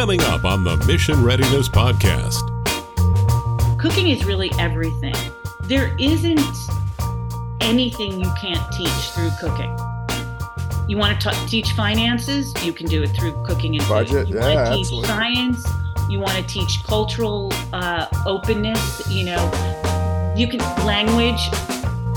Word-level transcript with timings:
Coming 0.00 0.22
up 0.22 0.46
on 0.46 0.64
the 0.64 0.78
Mission 0.86 1.22
Readiness 1.22 1.68
Podcast. 1.68 2.40
Cooking 3.78 4.08
is 4.08 4.24
really 4.24 4.50
everything. 4.58 5.14
There 5.64 5.94
isn't 5.98 6.40
anything 7.60 8.18
you 8.18 8.32
can't 8.40 8.72
teach 8.72 8.88
through 9.10 9.28
cooking. 9.38 9.70
You 10.88 10.96
want 10.96 11.20
to 11.20 11.30
t- 11.30 11.46
teach 11.48 11.72
finances? 11.72 12.54
You 12.64 12.72
can 12.72 12.86
do 12.86 13.02
it 13.02 13.08
through 13.08 13.44
cooking 13.44 13.76
and 13.76 13.86
budget. 13.90 14.26
Food. 14.26 14.28
You 14.30 14.36
yeah, 14.36 14.54
want 14.54 14.68
to 14.68 14.74
teach 14.74 14.86
absolutely. 14.86 15.08
science? 15.08 15.68
You 16.08 16.18
want 16.18 16.36
to 16.38 16.42
teach 16.44 16.82
cultural 16.84 17.52
uh, 17.74 18.06
openness? 18.24 19.06
You 19.06 19.26
know, 19.26 20.34
you 20.34 20.48
can 20.48 20.60
language. 20.86 21.42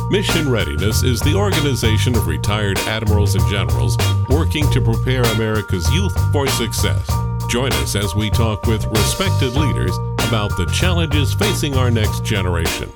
Mission 0.09 0.49
Readiness 0.49 1.03
is 1.03 1.19
the 1.19 1.35
organization 1.35 2.15
of 2.15 2.27
retired 2.27 2.79
admirals 2.87 3.35
and 3.35 3.45
generals 3.49 3.97
working 4.29 4.71
to 4.71 4.79
prepare 4.79 5.23
America's 5.33 5.91
youth 5.91 6.17
for 6.31 6.47
success. 6.47 7.09
Join 7.53 7.71
us 7.73 7.95
as 7.95 8.15
we 8.15 8.31
talk 8.31 8.65
with 8.65 8.83
respected 8.87 9.53
leaders 9.53 9.95
about 10.27 10.57
the 10.57 10.65
challenges 10.73 11.35
facing 11.35 11.75
our 11.75 11.91
next 11.91 12.25
generation. 12.25 12.91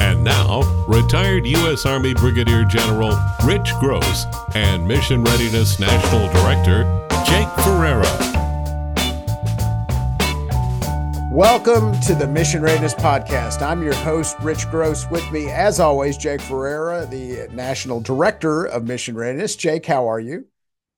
And 0.00 0.24
now, 0.24 0.62
retired 0.88 1.46
U.S. 1.46 1.86
Army 1.86 2.12
Brigadier 2.12 2.64
General 2.64 3.16
Rich 3.44 3.70
Gross 3.78 4.24
and 4.56 4.84
Mission 4.84 5.22
Readiness 5.22 5.78
National 5.78 6.26
Director 6.32 7.06
Jake 7.24 7.46
Ferreira. 7.62 8.02
Welcome 11.30 11.92
to 12.00 12.16
the 12.16 12.26
Mission 12.26 12.62
Readiness 12.62 12.94
Podcast. 12.94 13.62
I'm 13.62 13.80
your 13.80 13.94
host, 13.94 14.36
Rich 14.40 14.68
Gross. 14.72 15.08
With 15.08 15.30
me, 15.30 15.52
as 15.52 15.78
always, 15.78 16.16
Jake 16.16 16.40
Ferreira, 16.40 17.06
the 17.06 17.46
National 17.52 18.00
Director 18.00 18.64
of 18.64 18.88
Mission 18.88 19.14
Readiness. 19.14 19.54
Jake, 19.54 19.86
how 19.86 20.08
are 20.10 20.18
you? 20.18 20.46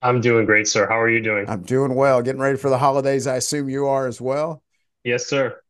I'm 0.03 0.21
doing 0.21 0.47
great, 0.47 0.69
sir. 0.69 0.87
How 0.87 1.01
are 1.01 1.09
you 1.09 1.21
doing? 1.21 1.49
I'm 1.49 1.63
doing 1.63 1.95
well. 1.95 2.23
Getting 2.23 2.41
ready 2.41 2.59
for 2.59 2.71
the 2.71 2.79
holidays. 2.79 3.27
I 3.27 3.37
assume 3.37 3.69
you 3.69 3.87
are 3.87 4.07
as 4.07 4.21
well. 4.21 4.63
Yes, 5.05 5.27
sir. 5.27 5.61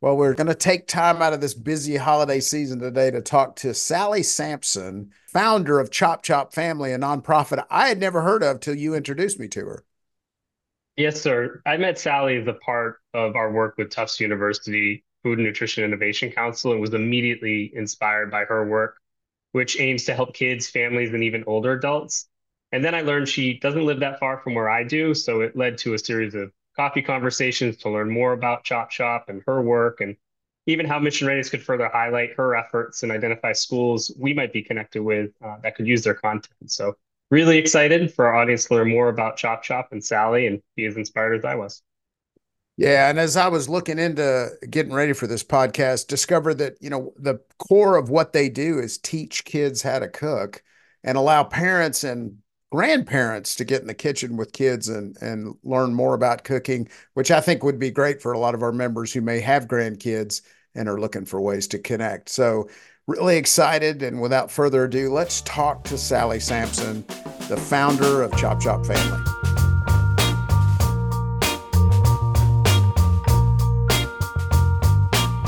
Well, 0.00 0.16
we're 0.16 0.34
going 0.34 0.48
to 0.48 0.54
take 0.54 0.86
time 0.86 1.22
out 1.22 1.32
of 1.32 1.40
this 1.40 1.54
busy 1.54 1.96
holiday 1.96 2.40
season 2.40 2.78
today 2.78 3.10
to 3.10 3.22
talk 3.22 3.56
to 3.56 3.72
Sally 3.72 4.22
Sampson, 4.22 5.10
founder 5.32 5.80
of 5.80 5.90
Chop 5.90 6.22
Chop 6.22 6.52
Family, 6.52 6.92
a 6.92 6.98
nonprofit 6.98 7.64
I 7.70 7.88
had 7.88 7.98
never 7.98 8.20
heard 8.20 8.42
of 8.42 8.60
till 8.60 8.74
you 8.74 8.94
introduced 8.94 9.40
me 9.40 9.48
to 9.48 9.64
her. 9.64 9.84
Yes, 10.96 11.20
sir. 11.20 11.62
I 11.64 11.78
met 11.78 11.98
Sally 11.98 12.36
as 12.36 12.46
a 12.46 12.52
part 12.52 12.98
of 13.14 13.34
our 13.34 13.50
work 13.50 13.76
with 13.78 13.90
Tufts 13.90 14.20
University 14.20 15.04
Food 15.22 15.38
and 15.38 15.46
Nutrition 15.46 15.84
Innovation 15.84 16.30
Council 16.30 16.72
and 16.72 16.80
was 16.82 16.92
immediately 16.92 17.72
inspired 17.74 18.30
by 18.30 18.44
her 18.44 18.68
work, 18.68 18.98
which 19.52 19.80
aims 19.80 20.04
to 20.04 20.14
help 20.14 20.34
kids, 20.34 20.68
families, 20.68 21.14
and 21.14 21.24
even 21.24 21.44
older 21.46 21.72
adults. 21.72 22.28
And 22.74 22.84
then 22.84 22.92
I 22.92 23.02
learned 23.02 23.28
she 23.28 23.60
doesn't 23.60 23.86
live 23.86 24.00
that 24.00 24.18
far 24.18 24.38
from 24.40 24.56
where 24.56 24.68
I 24.68 24.82
do. 24.82 25.14
So 25.14 25.42
it 25.42 25.56
led 25.56 25.78
to 25.78 25.94
a 25.94 25.98
series 25.98 26.34
of 26.34 26.50
coffee 26.74 27.02
conversations 27.02 27.76
to 27.76 27.88
learn 27.88 28.10
more 28.10 28.32
about 28.32 28.64
Chop 28.64 28.90
Shop 28.90 29.26
and 29.28 29.44
her 29.46 29.62
work 29.62 30.00
and 30.00 30.16
even 30.66 30.84
how 30.84 30.98
Mission 30.98 31.28
Readiness 31.28 31.50
could 31.50 31.62
further 31.62 31.88
highlight 31.88 32.34
her 32.36 32.56
efforts 32.56 33.04
and 33.04 33.12
identify 33.12 33.52
schools 33.52 34.10
we 34.18 34.34
might 34.34 34.52
be 34.52 34.60
connected 34.60 35.04
with 35.04 35.30
uh, 35.40 35.54
that 35.62 35.76
could 35.76 35.86
use 35.86 36.02
their 36.02 36.14
content. 36.14 36.50
So 36.66 36.94
really 37.30 37.58
excited 37.58 38.12
for 38.12 38.26
our 38.26 38.34
audience 38.34 38.64
to 38.64 38.74
learn 38.74 38.90
more 38.90 39.08
about 39.08 39.36
Chop 39.36 39.62
Chop 39.62 39.92
and 39.92 40.04
Sally 40.04 40.48
and 40.48 40.60
be 40.74 40.86
as 40.86 40.96
inspired 40.96 41.36
as 41.36 41.44
I 41.44 41.54
was. 41.54 41.80
Yeah, 42.76 43.08
and 43.08 43.20
as 43.20 43.36
I 43.36 43.46
was 43.46 43.68
looking 43.68 44.00
into 44.00 44.50
getting 44.68 44.92
ready 44.92 45.12
for 45.12 45.28
this 45.28 45.44
podcast, 45.44 46.08
discovered 46.08 46.54
that, 46.54 46.74
you 46.80 46.90
know, 46.90 47.12
the 47.18 47.38
core 47.60 47.96
of 47.96 48.10
what 48.10 48.32
they 48.32 48.48
do 48.48 48.80
is 48.80 48.98
teach 48.98 49.44
kids 49.44 49.80
how 49.80 50.00
to 50.00 50.08
cook 50.08 50.60
and 51.04 51.16
allow 51.16 51.44
parents 51.44 52.02
and 52.02 52.38
grandparents 52.74 53.54
to 53.54 53.64
get 53.64 53.82
in 53.82 53.86
the 53.86 53.94
kitchen 53.94 54.36
with 54.36 54.52
kids 54.52 54.88
and 54.88 55.16
and 55.22 55.54
learn 55.62 55.94
more 55.94 56.12
about 56.12 56.42
cooking, 56.42 56.88
which 57.12 57.30
I 57.30 57.40
think 57.40 57.62
would 57.62 57.78
be 57.78 57.92
great 57.92 58.20
for 58.20 58.32
a 58.32 58.38
lot 58.38 58.52
of 58.52 58.64
our 58.64 58.72
members 58.72 59.12
who 59.12 59.20
may 59.20 59.38
have 59.38 59.68
grandkids 59.68 60.42
and 60.74 60.88
are 60.88 60.98
looking 60.98 61.24
for 61.24 61.40
ways 61.40 61.68
to 61.68 61.78
connect. 61.78 62.28
So, 62.30 62.68
really 63.06 63.36
excited 63.36 64.02
and 64.02 64.20
without 64.20 64.50
further 64.50 64.86
ado, 64.86 65.08
let's 65.12 65.42
talk 65.42 65.84
to 65.84 65.96
Sally 65.96 66.40
Sampson, 66.40 67.04
the 67.48 67.56
founder 67.56 68.22
of 68.22 68.36
Chop 68.36 68.60
Chop 68.60 68.84
Family. 68.84 69.22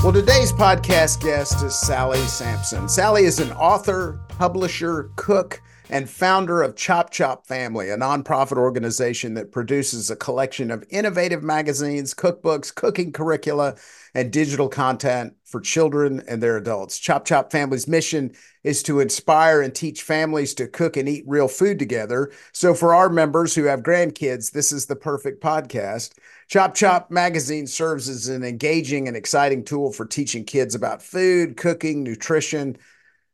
Well, 0.01 0.13
today's 0.13 0.53
podcast 0.53 1.21
guest 1.21 1.61
is 1.61 1.75
Sally 1.75 2.19
Sampson. 2.19 2.87
Sally 2.87 3.25
is 3.25 3.39
an 3.39 3.51
author, 3.51 4.17
publisher, 4.29 5.09
cook, 5.17 5.61
and 5.89 6.09
founder 6.09 6.61
of 6.61 6.75
Chop 6.75 7.11
Chop 7.11 7.47
Family, 7.47 7.89
a 7.89 7.97
nonprofit 7.97 8.57
organization 8.57 9.33
that 9.35 9.51
produces 9.51 10.09
a 10.09 10.15
collection 10.15 10.69
of 10.71 10.83
innovative 10.89 11.43
magazines, 11.43 12.13
cookbooks, 12.13 12.73
cooking 12.73 13.11
curricula, 13.11 13.75
and 14.13 14.31
digital 14.31 14.67
content 14.67 15.33
for 15.45 15.61
children 15.61 16.21
and 16.27 16.43
their 16.43 16.57
adults. 16.57 16.99
Chop 16.99 17.23
Chop 17.23 17.51
Family's 17.51 17.87
mission 17.87 18.33
is 18.63 18.83
to 18.83 18.99
inspire 18.99 19.61
and 19.61 19.73
teach 19.73 20.01
families 20.01 20.53
to 20.55 20.67
cook 20.67 20.97
and 20.97 21.07
eat 21.07 21.23
real 21.25 21.47
food 21.47 21.79
together. 21.79 22.31
So, 22.51 22.73
for 22.73 22.93
our 22.93 23.09
members 23.09 23.55
who 23.55 23.63
have 23.63 23.81
grandkids, 23.81 24.51
this 24.51 24.71
is 24.71 24.87
the 24.87 24.95
perfect 24.95 25.41
podcast. 25.41 26.17
Chop 26.49 26.75
Chop 26.75 27.09
magazine 27.11 27.67
serves 27.67 28.09
as 28.09 28.27
an 28.27 28.43
engaging 28.43 29.07
and 29.07 29.15
exciting 29.15 29.63
tool 29.63 29.93
for 29.93 30.05
teaching 30.05 30.43
kids 30.43 30.75
about 30.75 31.01
food, 31.01 31.55
cooking, 31.55 32.03
nutrition. 32.03 32.77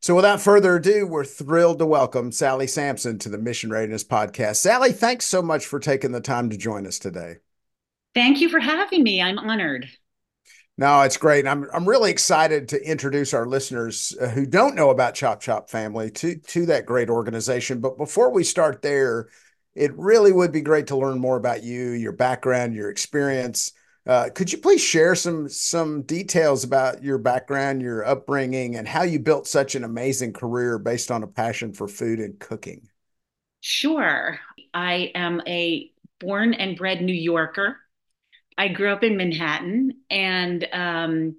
So, 0.04 0.18
without 0.18 0.42
further 0.42 0.76
ado, 0.76 1.08
we're 1.08 1.24
thrilled 1.24 1.80
to 1.80 1.86
welcome 1.86 2.34
Sally 2.34 2.68
Sampson 2.68 3.18
to 3.20 3.30
the 3.30 3.38
Mission 3.38 3.70
Readiness 3.70 4.04
Podcast. 4.04 4.58
Sally, 4.58 4.92
thanks 4.92 5.24
so 5.24 5.42
much 5.42 5.66
for 5.66 5.80
taking 5.80 6.12
the 6.12 6.20
time 6.20 6.50
to 6.50 6.58
join 6.58 6.86
us 6.86 7.00
today. 7.00 7.38
Thank 8.14 8.42
you 8.42 8.50
for 8.50 8.60
having 8.60 9.02
me. 9.02 9.22
I'm 9.22 9.40
honored. 9.40 9.90
No, 10.78 11.04
it's 11.04 11.16
great. 11.16 11.48
I'm 11.48 11.70
I'm 11.74 11.88
really 11.88 12.12
excited 12.12 12.68
to 12.70 12.86
introduce 12.86 13.34
our 13.34 13.48
listeners 13.48 14.14
uh, 14.20 14.28
who 14.28 14.46
don't 14.46 14.76
know 14.76 14.90
about 14.90 15.16
Chop 15.16 15.40
Chop 15.40 15.70
Family 15.70 16.12
to 16.12 16.36
to 16.36 16.66
that 16.66 16.86
great 16.86 17.10
organization. 17.10 17.80
But 17.80 17.98
before 17.98 18.30
we 18.30 18.44
start 18.44 18.82
there, 18.82 19.30
it 19.74 19.98
really 19.98 20.34
would 20.34 20.52
be 20.52 20.60
great 20.60 20.88
to 20.88 20.98
learn 20.98 21.18
more 21.18 21.38
about 21.38 21.64
you, 21.64 21.92
your 21.92 22.12
background, 22.12 22.76
your 22.76 22.90
experience. 22.90 23.72
Uh, 24.06 24.30
could 24.36 24.52
you 24.52 24.58
please 24.58 24.82
share 24.82 25.16
some 25.16 25.48
some 25.48 26.02
details 26.02 26.64
about 26.64 27.02
your 27.04 27.18
background, 27.18 27.82
your 27.82 28.06
upbringing, 28.06 28.76
and 28.76 28.88
how 28.88 29.04
you 29.04 29.18
built 29.18 29.48
such 29.48 29.76
an 29.76 29.84
amazing 29.84 30.34
career 30.34 30.78
based 30.78 31.10
on 31.10 31.24
a 31.24 31.28
passion 31.28 31.72
for 31.74 31.88
food 31.88 32.20
and 32.20 32.38
cooking? 32.40 32.90
Sure. 33.62 34.40
I 34.74 35.12
am 35.16 35.42
a 35.48 35.90
born 36.20 36.54
and 36.54 36.78
bred 36.78 37.02
New 37.02 37.14
Yorker. 37.14 37.78
I 38.58 38.68
grew 38.68 38.92
up 38.92 39.04
in 39.04 39.16
Manhattan 39.18 39.94
and 40.10 40.68
um, 40.74 41.36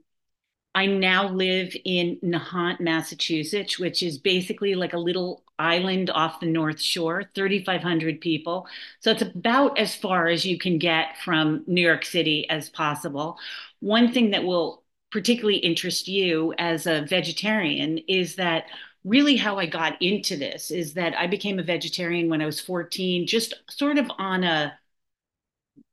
I 0.74 0.86
now 0.86 1.28
live 1.28 1.76
in 1.84 2.18
Nahant, 2.24 2.80
Massachusetts, 2.80 3.78
which 3.78 4.02
is 4.02 4.18
basically 4.18 4.74
like 4.74 4.94
a 4.94 4.98
little 4.98 5.43
island 5.58 6.10
off 6.10 6.40
the 6.40 6.46
North 6.46 6.80
Shore, 6.80 7.24
3,500 7.34 8.20
people. 8.20 8.66
So 9.00 9.10
it's 9.10 9.22
about 9.22 9.78
as 9.78 9.94
far 9.94 10.28
as 10.28 10.44
you 10.44 10.58
can 10.58 10.78
get 10.78 11.16
from 11.24 11.64
New 11.66 11.80
York 11.82 12.04
City 12.04 12.48
as 12.50 12.68
possible. 12.68 13.38
One 13.80 14.12
thing 14.12 14.30
that 14.30 14.44
will 14.44 14.82
particularly 15.10 15.58
interest 15.58 16.08
you 16.08 16.54
as 16.58 16.86
a 16.86 17.02
vegetarian 17.02 17.98
is 18.08 18.36
that 18.36 18.64
really 19.04 19.36
how 19.36 19.58
I 19.58 19.66
got 19.66 20.00
into 20.02 20.36
this 20.36 20.70
is 20.70 20.94
that 20.94 21.16
I 21.16 21.26
became 21.26 21.58
a 21.58 21.62
vegetarian 21.62 22.28
when 22.28 22.42
I 22.42 22.46
was 22.46 22.60
14, 22.60 23.26
just 23.26 23.54
sort 23.70 23.98
of 23.98 24.10
on 24.18 24.42
a 24.44 24.76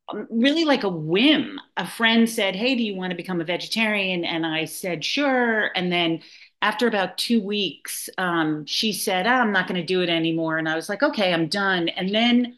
um, 0.09 0.28
really 0.29 0.66
like 0.66 0.83
a 0.83 0.89
whim. 0.89 1.59
A 1.78 1.88
friend 1.88 2.29
said, 2.29 2.55
Hey, 2.55 2.75
do 2.75 2.83
you 2.83 2.95
want 2.95 3.11
to 3.11 3.17
become 3.17 3.41
a 3.41 3.45
vegetarian? 3.45 4.25
And 4.25 4.45
I 4.45 4.66
said, 4.66 5.03
Sure. 5.05 5.72
And 5.75 5.91
then 5.91 6.22
after 6.61 6.88
about 6.88 7.17
two 7.17 7.41
weeks, 7.41 8.09
um, 8.17 8.66
she 8.66 8.94
said, 8.94 9.27
oh, 9.27 9.31
I'm 9.31 9.51
not 9.51 9.67
going 9.67 9.79
to 9.79 9.85
do 9.85 10.01
it 10.01 10.09
anymore. 10.09 10.57
And 10.57 10.69
I 10.69 10.75
was 10.75 10.89
like, 10.89 11.03
Okay, 11.03 11.33
I'm 11.33 11.47
done. 11.47 11.89
And 11.89 12.13
then 12.13 12.57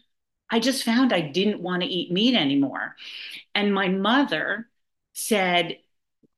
I 0.50 0.60
just 0.60 0.84
found 0.84 1.14
I 1.14 1.22
didn't 1.22 1.62
want 1.62 1.84
to 1.84 1.90
eat 1.90 2.12
meat 2.12 2.36
anymore. 2.36 2.96
And 3.56 3.74
my 3.74 3.88
mother 3.90 4.70
said, 5.14 5.78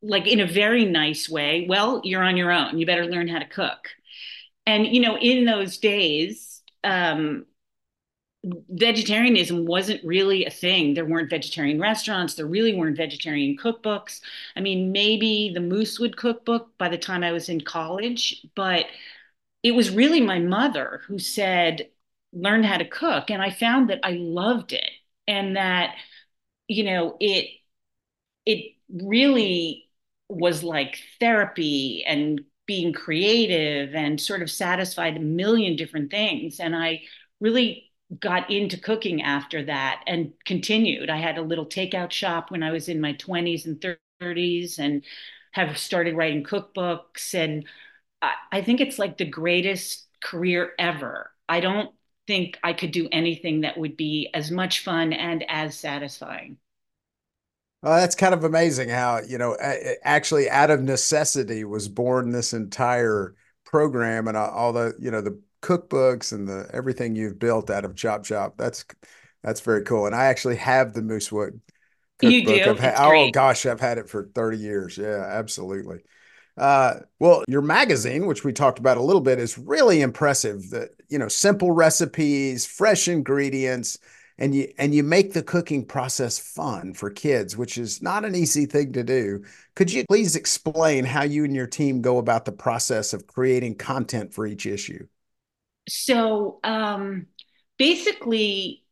like 0.01 0.27
in 0.27 0.39
a 0.39 0.47
very 0.47 0.85
nice 0.85 1.29
way, 1.29 1.65
well, 1.67 2.01
you're 2.03 2.23
on 2.23 2.37
your 2.37 2.51
own. 2.51 2.77
You 2.77 2.85
better 2.85 3.05
learn 3.07 3.27
how 3.27 3.39
to 3.39 3.47
cook. 3.47 3.89
And, 4.65 4.87
you 4.87 5.01
know, 5.01 5.17
in 5.17 5.45
those 5.45 5.77
days, 5.77 6.61
um, 6.83 7.45
vegetarianism 8.69 9.65
wasn't 9.65 10.03
really 10.03 10.45
a 10.45 10.49
thing. 10.49 10.93
There 10.93 11.05
weren't 11.05 11.29
vegetarian 11.29 11.79
restaurants. 11.79 12.35
There 12.35 12.45
really 12.45 12.75
weren't 12.75 12.97
vegetarian 12.97 13.57
cookbooks. 13.57 14.21
I 14.55 14.61
mean, 14.61 14.91
maybe 14.91 15.51
the 15.53 15.61
Moosewood 15.61 16.15
cookbook 16.15 16.77
by 16.77 16.89
the 16.89 16.97
time 16.97 17.23
I 17.23 17.31
was 17.31 17.49
in 17.49 17.61
college, 17.61 18.45
but 18.55 18.85
it 19.63 19.71
was 19.71 19.89
really 19.89 20.21
my 20.21 20.39
mother 20.39 21.01
who 21.07 21.17
said, 21.17 21.89
learn 22.33 22.63
how 22.63 22.77
to 22.77 22.85
cook. 22.85 23.31
And 23.31 23.41
I 23.41 23.49
found 23.49 23.89
that 23.89 24.01
I 24.03 24.11
loved 24.11 24.73
it 24.73 24.89
and 25.27 25.55
that, 25.55 25.95
you 26.67 26.83
know, 26.83 27.17
it, 27.19 27.49
it 28.45 28.75
really 28.89 29.89
was 30.29 30.63
like 30.63 30.99
therapy 31.19 32.03
and 32.05 32.41
being 32.67 32.93
creative 32.93 33.95
and 33.95 34.19
sort 34.19 34.41
of 34.41 34.51
satisfied 34.51 35.17
a 35.17 35.19
million 35.19 35.75
different 35.75 36.11
things. 36.11 36.59
And 36.59 36.75
I 36.75 37.01
really 37.39 37.84
got 38.19 38.51
into 38.51 38.77
cooking 38.77 39.21
after 39.21 39.63
that 39.65 40.03
and 40.07 40.33
continued. 40.45 41.09
I 41.09 41.17
had 41.17 41.37
a 41.37 41.43
little 41.43 41.65
takeout 41.65 42.11
shop 42.11 42.51
when 42.51 42.63
I 42.63 42.71
was 42.71 42.87
in 42.87 43.01
my 43.01 43.13
20s 43.13 43.65
and 43.65 43.83
30s 44.21 44.79
and 44.79 45.03
have 45.51 45.77
started 45.77 46.15
writing 46.15 46.43
cookbooks. 46.43 47.33
And 47.33 47.65
I, 48.21 48.33
I 48.51 48.61
think 48.61 48.81
it's 48.81 48.99
like 48.99 49.17
the 49.17 49.25
greatest 49.25 50.07
career 50.23 50.73
ever. 50.77 51.31
I 51.49 51.59
don't 51.59 51.91
think 52.27 52.59
I 52.63 52.73
could 52.73 52.91
do 52.91 53.07
anything 53.11 53.61
that 53.61 53.77
would 53.77 53.97
be 53.97 54.29
as 54.33 54.51
much 54.51 54.83
fun 54.83 55.13
and 55.13 55.43
as 55.47 55.77
satisfying. 55.77 56.57
Well, 57.81 57.97
that's 57.97 58.15
kind 58.15 58.33
of 58.33 58.43
amazing 58.43 58.89
how, 58.89 59.21
you 59.27 59.37
know, 59.37 59.55
actually 60.03 60.49
out 60.49 60.71
of 60.71 60.81
necessity 60.81 61.63
was 61.63 61.87
born 61.87 62.31
this 62.31 62.51
entire 62.53 63.35
program 63.63 64.27
and 64.27 64.35
uh, 64.35 64.49
all 64.49 64.73
the, 64.73 64.95
you 64.99 65.11
know, 65.11 65.21
the 65.21 65.39
cookbooks 65.65 66.31
and 66.31 66.47
the 66.47 66.69
everything 66.73 67.15
you've 67.15 67.39
built 67.39 67.69
out 67.69 67.85
of 67.85 67.95
Chop 67.95 68.23
Chop. 68.23 68.55
That's 68.57 68.85
that's 69.43 69.61
very 69.61 69.83
cool. 69.83 70.05
And 70.05 70.15
I 70.15 70.25
actually 70.25 70.57
have 70.57 70.93
the 70.93 71.01
Moosewood 71.01 71.59
cookbook. 72.19 72.31
You 72.31 72.45
do? 72.45 72.75
Had, 72.75 72.95
oh 72.97 73.31
gosh, 73.31 73.65
I've 73.65 73.81
had 73.81 73.97
it 73.97 74.09
for 74.09 74.29
30 74.35 74.57
years. 74.57 74.97
Yeah, 74.97 75.25
absolutely. 75.27 75.99
Uh, 76.57 76.99
well, 77.19 77.43
your 77.47 77.61
magazine, 77.61 78.27
which 78.27 78.45
we 78.45 78.53
talked 78.53 78.79
about 78.79 78.97
a 78.97 79.03
little 79.03 79.21
bit, 79.21 79.39
is 79.39 79.57
really 79.57 80.01
impressive. 80.01 80.69
That 80.69 80.89
you 81.09 81.19
know, 81.19 81.27
simple 81.27 81.71
recipes, 81.71 82.65
fresh 82.65 83.07
ingredients, 83.07 83.97
and 84.37 84.53
you 84.53 84.71
and 84.77 84.93
you 84.93 85.03
make 85.03 85.33
the 85.33 85.43
cooking 85.43 85.83
process 85.83 86.37
fun 86.37 86.93
for 86.93 87.09
kids, 87.09 87.57
which 87.57 87.77
is 87.77 88.01
not 88.01 88.23
an 88.23 88.35
easy 88.35 88.67
thing 88.67 88.93
to 88.93 89.03
do. 89.03 89.43
Could 89.75 89.91
you 89.91 90.05
please 90.07 90.35
explain 90.35 91.05
how 91.05 91.23
you 91.23 91.43
and 91.43 91.55
your 91.55 91.67
team 91.67 92.01
go 92.01 92.19
about 92.19 92.45
the 92.45 92.51
process 92.51 93.13
of 93.13 93.27
creating 93.27 93.75
content 93.75 94.33
for 94.33 94.45
each 94.45 94.65
issue? 94.65 95.07
So, 95.87 96.59
um, 96.63 97.27
basically, 97.77 98.83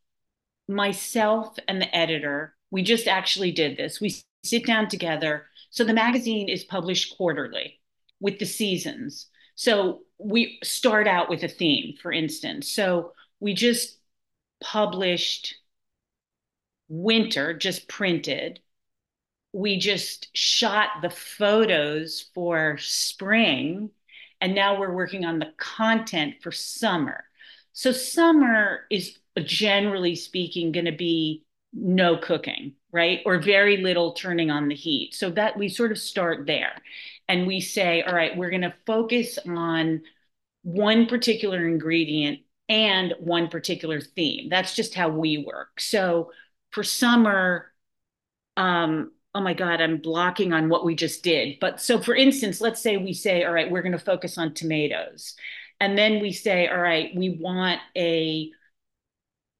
myself 0.67 1.57
and 1.67 1.81
the 1.81 1.95
editor, 1.95 2.55
we 2.71 2.83
just 2.83 3.07
actually 3.07 3.51
did 3.51 3.77
this. 3.77 3.99
We 3.99 4.15
sit 4.43 4.65
down 4.65 4.87
together 4.87 5.45
so 5.73 5.83
the 5.83 5.93
magazine 5.93 6.49
is 6.49 6.63
published 6.63 7.17
quarterly 7.17 7.79
with 8.19 8.37
the 8.37 8.45
seasons. 8.45 9.25
So 9.55 10.01
we 10.19 10.59
start 10.63 11.07
out 11.07 11.31
with 11.31 11.41
a 11.41 11.47
theme, 11.47 11.95
for 11.99 12.11
instance. 12.11 12.69
So 12.69 13.13
we 13.39 13.55
just 13.55 13.97
published 14.61 15.55
winter, 16.89 17.55
just 17.55 17.87
printed. 17.87 18.59
We 19.51 19.79
just 19.79 20.29
shot 20.37 20.89
the 21.01 21.09
photos 21.09 22.29
for 22.35 22.77
spring. 22.77 23.89
And 24.43 24.53
now 24.53 24.77
we're 24.77 24.93
working 24.93 25.23
on 25.23 25.39
the 25.39 25.53
content 25.55 26.35
for 26.41 26.51
summer. 26.51 27.23
So 27.71 27.93
summer 27.93 28.81
is 28.91 29.17
generally 29.37 30.17
speaking 30.17 30.73
going 30.73 30.83
to 30.83 30.91
be 30.91 31.45
no 31.71 32.17
cooking, 32.17 32.73
right? 32.91 33.21
Or 33.25 33.39
very 33.39 33.77
little 33.77 34.11
turning 34.11 34.51
on 34.51 34.67
the 34.67 34.75
heat. 34.75 35.15
So 35.15 35.29
that 35.31 35.57
we 35.57 35.69
sort 35.69 35.93
of 35.93 35.97
start 35.97 36.45
there 36.45 36.73
and 37.29 37.47
we 37.47 37.61
say, 37.61 38.01
all 38.01 38.13
right, 38.13 38.35
we're 38.35 38.49
going 38.49 38.63
to 38.63 38.73
focus 38.85 39.39
on 39.47 40.01
one 40.63 41.05
particular 41.05 41.65
ingredient 41.65 42.39
and 42.67 43.13
one 43.19 43.47
particular 43.47 44.01
theme. 44.01 44.49
That's 44.49 44.75
just 44.75 44.93
how 44.93 45.07
we 45.07 45.37
work. 45.37 45.79
So 45.79 46.31
for 46.71 46.83
summer, 46.83 47.71
um, 48.57 49.12
oh 49.35 49.41
my 49.41 49.53
God, 49.53 49.81
I'm 49.81 49.97
blocking 49.97 50.53
on 50.53 50.69
what 50.69 50.85
we 50.85 50.95
just 50.95 51.23
did. 51.23 51.57
But 51.59 51.81
so 51.81 51.99
for 51.99 52.15
instance, 52.15 52.61
let's 52.61 52.81
say 52.81 52.97
we 52.97 53.13
say, 53.13 53.43
all 53.43 53.53
right, 53.53 53.69
we're 53.69 53.81
going 53.81 53.93
to 53.93 53.99
focus 53.99 54.37
on 54.37 54.53
tomatoes. 54.53 55.35
And 55.79 55.97
then 55.97 56.21
we 56.21 56.31
say, 56.31 56.67
all 56.67 56.79
right, 56.79 57.11
we 57.15 57.29
want 57.41 57.79
a 57.97 58.51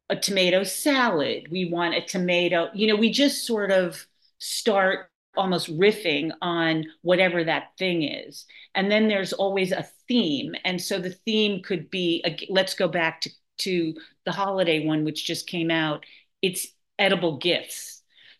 a 0.10 0.16
tomato 0.16 0.64
salad. 0.64 1.48
We 1.50 1.66
want 1.72 1.96
a 1.96 2.02
tomato, 2.02 2.70
you 2.74 2.88
know, 2.88 2.96
we 2.96 3.10
just 3.12 3.46
sort 3.48 3.72
of 3.72 4.06
start 4.38 5.10
almost 5.36 5.76
riffing 5.78 6.31
on 6.42 6.86
whatever 7.02 7.44
that 7.44 7.69
thing 7.80 8.04
is. 8.04 8.46
And 8.76 8.92
then 8.92 9.08
there's 9.08 9.34
always 9.34 9.72
a 9.72 9.88
theme. 10.08 10.54
And 10.64 10.80
so 10.81 11.00
the 11.00 11.12
theme 11.26 11.64
could 11.64 11.90
be 11.90 12.24
let's 12.50 12.76
go 12.76 12.88
back 12.88 13.22
to, 13.22 13.30
to 13.60 13.96
the 14.26 14.31
holiday 14.31 14.86
one, 14.86 15.04
which 15.06 15.26
just 15.26 15.48
came 15.48 15.72
out. 15.72 16.06
It's 16.42 16.68
edible 17.00 17.38
gifts. 17.38 17.93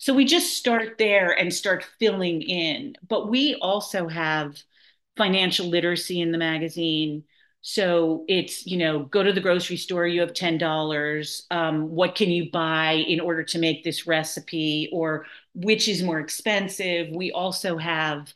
So 0.04 0.14
we 0.14 0.26
just 0.26 0.58
start 0.58 0.98
there 0.98 1.32
and 1.32 1.54
start 1.54 1.86
filling 1.98 2.42
in. 2.42 2.98
But 3.08 3.30
we 3.30 3.56
also 3.62 4.10
have 4.10 4.62
financial 5.16 5.68
literacy 5.68 6.20
in 6.20 6.34
the 6.34 6.38
magazine. 6.38 7.24
So 7.62 8.26
it's, 8.28 8.68
you 8.68 8.76
know, 8.76 9.04
go 9.04 9.24
to 9.24 9.32
the 9.32 9.40
grocery 9.40 9.78
store, 9.78 10.06
you 10.06 10.20
have 10.20 10.34
$10. 10.34 11.46
Um, 11.52 11.90
what 11.90 12.16
can 12.16 12.30
you 12.30 12.52
buy 12.52 12.96
in 13.08 13.22
order 13.22 13.44
to 13.44 13.60
make 13.60 13.86
this 13.86 14.06
recipe? 14.06 14.90
Or 14.92 15.26
which 15.56 15.88
is 15.88 16.04
more 16.04 16.20
expensive? 16.20 17.08
We 17.16 17.32
also 17.32 17.78
have, 17.78 18.34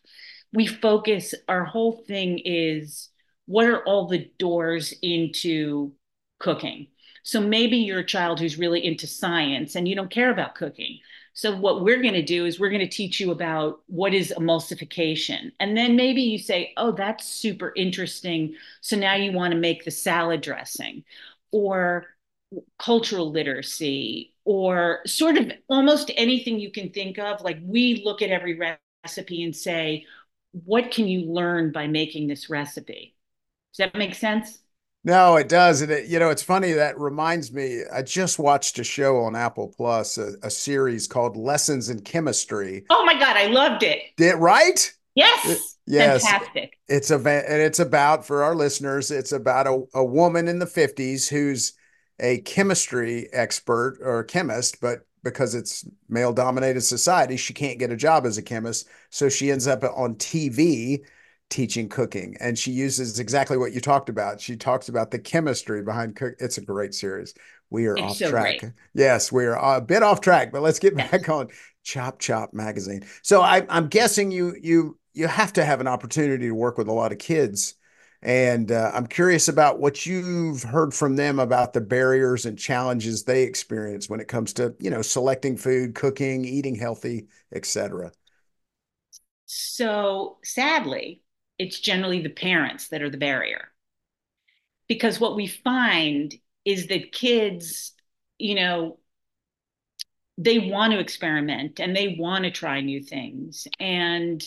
we 0.54 0.68
focus, 0.68 1.36
our 1.50 1.66
whole 1.66 2.02
thing 2.08 2.40
is 2.46 3.10
what 3.46 3.68
are 3.68 3.84
all 3.84 4.08
the 4.08 4.31
doors 4.40 4.94
into 5.02 5.92
cooking? 6.40 6.88
So 7.28 7.42
maybe 7.42 7.76
you're 7.76 8.00
a 8.00 8.06
child 8.06 8.40
who's 8.40 8.58
really 8.58 8.86
into 8.86 9.06
science 9.06 9.76
and 9.76 9.86
you 9.86 9.96
don't 9.96 10.10
care 10.10 10.32
about 10.32 10.56
cooking. 10.56 11.00
So 11.34 11.54
what 11.54 11.84
we're 11.84 12.02
going 12.02 12.14
to 12.14 12.22
do 12.24 12.46
is 12.46 12.58
we're 12.58 12.70
going 12.70 12.80
to 12.80 12.88
teach 12.88 13.20
you 13.20 13.32
about 13.32 13.82
what 13.88 14.14
is 14.14 14.34
emulsification. 14.38 15.52
And 15.60 15.76
then 15.76 15.98
maybe 15.98 16.22
you 16.22 16.40
say, 16.40 16.72
"Oh, 16.78 16.94
that's 16.94 17.26
super 17.28 17.74
interesting." 17.76 18.56
So 18.80 18.96
now 18.96 19.16
you 19.16 19.34
want 19.34 19.52
to 19.52 19.60
make 19.60 19.84
the 19.84 19.92
salad 19.92 20.40
dressing 20.40 21.04
or 21.52 22.06
cultural 22.80 23.30
literacy 23.30 24.34
or 24.46 25.02
sort 25.06 25.38
of 25.38 25.52
almost 25.70 26.12
anything 26.16 26.60
you 26.60 26.72
can 26.72 26.92
think 26.92 27.20
of. 27.20 27.42
Like 27.42 27.60
we 27.62 28.04
look 28.06 28.22
at 28.22 28.30
every 28.30 28.58
recipe 29.04 29.44
and 29.44 29.54
say, 29.56 30.06
"What 30.54 30.92
can 30.92 31.08
you 31.10 31.22
learn 31.32 31.74
by 31.74 31.88
making 31.88 32.28
this 32.28 32.50
recipe?" 32.50 33.16
Does 33.74 33.80
that 33.92 33.96
make 33.98 34.16
sense? 34.16 34.60
No, 35.07 35.38
it 35.38 35.48
does. 35.48 35.81
And 35.81 35.89
it, 35.89 36.07
you 36.07 36.19
know, 36.19 36.30
it's 36.30 36.44
funny 36.44 36.74
that 36.74 37.00
reminds 37.00 37.54
me. 37.54 37.83
I 37.94 38.01
just 38.01 38.39
watched 38.39 38.77
a 38.77 38.83
show 38.83 39.19
on 39.19 39.38
Apple 39.38 39.74
Plus, 39.77 40.18
a, 40.18 40.33
a 40.44 40.50
series 40.50 41.07
called 41.07 41.38
Lessons 41.38 41.89
in 41.89 42.01
Chemistry. 42.01 42.83
Oh 42.89 43.06
my 43.06 43.13
God, 43.13 43.38
I 43.38 43.48
loved 43.48 43.83
it. 43.83 44.01
Did 44.18 44.36
right? 44.36 44.94
Yes. 45.15 45.50
It, 45.50 45.59
yes. 45.88 46.27
Fantastic. 46.27 46.77
It's 46.89 47.09
a 47.09 47.15
and 47.15 47.62
it's 47.62 47.80
about 47.80 48.27
for 48.27 48.44
our 48.44 48.54
listeners, 48.54 49.09
it's 49.09 49.31
about 49.31 49.65
a, 49.65 49.81
a 49.94 50.04
woman 50.04 50.50
in 50.50 50.59
the 50.59 50.65
50s 50.65 51.30
who's 51.30 51.71
a 52.19 52.39
chemistry 52.39 53.30
expert 53.31 54.00
or 54.01 54.25
chemist, 54.25 54.81
but 54.81 55.07
because 55.24 55.56
it's 55.56 55.85
male 56.09 56.33
dominated 56.33 56.81
society, 56.81 57.37
she 57.37 57.54
can't 57.54 57.80
get 57.80 57.94
a 57.94 57.97
job 57.97 58.26
as 58.26 58.37
a 58.37 58.44
chemist. 58.44 58.90
So 59.09 59.30
she 59.30 59.52
ends 59.52 59.68
up 59.68 59.83
on 59.83 60.16
TV 60.16 61.06
teaching 61.49 61.87
cooking 61.89 62.35
and 62.39 62.57
she 62.57 62.71
uses 62.71 63.19
exactly 63.19 63.57
what 63.57 63.73
you 63.73 63.80
talked 63.81 64.09
about. 64.09 64.42
She 64.42 64.56
talks 64.57 64.89
about 64.89 65.11
the 65.11 65.19
chemistry 65.19 65.81
behind 65.81 66.16
cook 66.16 66.35
it's 66.39 66.57
a 66.57 66.61
great 66.61 66.94
series. 66.94 67.33
We 67.69 67.87
are 67.87 67.97
it's 67.97 67.99
off 67.99 68.18
so 68.18 68.31
track. 68.31 68.61
great. 68.61 68.63
yes 68.94 69.31
we 69.31 69.45
are 69.45 69.77
a 69.77 69.81
bit 69.81 70.04
off 70.04 70.21
track 70.21 70.51
but 70.51 70.61
let's 70.61 70.80
get 70.80 70.95
back 70.95 71.30
on 71.30 71.49
chop 71.83 72.19
chop 72.19 72.54
magazine. 72.54 73.06
So 73.21 73.42
I, 73.42 73.66
i'm 73.69 73.87
guessing 73.87 74.31
you 74.31 74.56
you 74.61 74.97
you 75.13 75.27
have 75.27 75.54
to 75.54 75.66
have 75.66 75.81
an 75.81 75.87
opportunity 75.87 76.45
to 76.47 76.51
work 76.51 76.77
with 76.77 76.87
a 76.87 76.94
lot 76.94 77.11
of 77.11 77.18
kids 77.18 77.75
and 78.21 78.71
uh, 78.71 78.92
i'm 78.94 79.07
curious 79.07 79.47
about 79.47 79.80
what 79.80 80.06
you've 80.06 80.63
heard 80.63 80.94
from 80.94 81.16
them 81.16 81.39
about 81.39 81.73
the 81.73 81.81
barriers 81.81 82.45
and 82.45 82.57
challenges 82.57 83.23
they 83.23 83.44
experience 83.44 84.09
when 84.09 84.19
it 84.19 84.27
comes 84.27 84.54
to 84.54 84.75
you 84.80 84.89
know 84.89 85.01
selecting 85.01 85.56
food 85.57 85.95
cooking 85.95 86.44
eating 86.45 86.75
healthy 86.75 87.27
etc 87.54 88.11
so 89.45 90.37
sadly 90.44 91.21
it's 91.59 91.80
generally 91.80 92.21
the 92.21 92.30
parents 92.30 92.90
that 92.90 93.02
are 93.02 93.09
the 93.09 93.18
barrier. 93.18 93.69
Because 94.87 95.19
what 95.19 95.35
we 95.35 95.47
find 95.47 96.33
is 96.64 96.87
that 96.87 97.11
kids, 97.11 97.94
you 98.37 98.56
know, 98.56 98.99
they 100.37 100.59
want 100.59 100.94
to 100.94 100.99
experiment 100.99 101.80
and 101.80 101.95
they 101.95 102.16
want 102.19 102.44
to 102.44 102.52
try 102.52 102.80
new 102.81 103.02
things. 103.02 103.68
And 103.80 104.44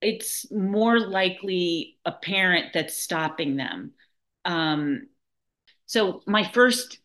it's 0.00 0.50
more 0.52 1.00
likely 1.00 1.96
a 2.04 2.12
parent 2.12 2.72
that's 2.74 2.96
stopping 2.96 3.56
them. 3.56 3.92
Um, 4.44 5.08
so, 5.86 6.22
my 6.26 6.44
first, 6.44 6.98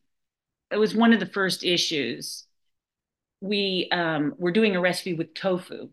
it 0.71 0.77
was 0.77 0.93
one 0.93 1.13
of 1.13 1.19
the 1.19 1.25
first 1.25 1.63
issues. 1.63 2.45
We 3.41 3.87
um, 3.91 4.35
were 4.37 4.51
doing 4.51 4.75
a 4.75 4.81
recipe 4.81 5.13
with 5.13 5.33
tofu, 5.33 5.89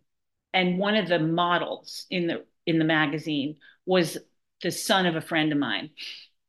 and 0.52 0.78
one 0.78 0.96
of 0.96 1.08
the 1.08 1.20
models 1.20 2.06
in 2.11 2.26
the 2.26 2.44
in 2.66 2.78
the 2.78 2.85
magazine 2.85 3.56
was 3.87 4.18
the 4.62 4.70
son 4.70 5.06
of 5.06 5.16
a 5.16 5.20
friend 5.20 5.52
of 5.52 5.58
mine. 5.58 5.90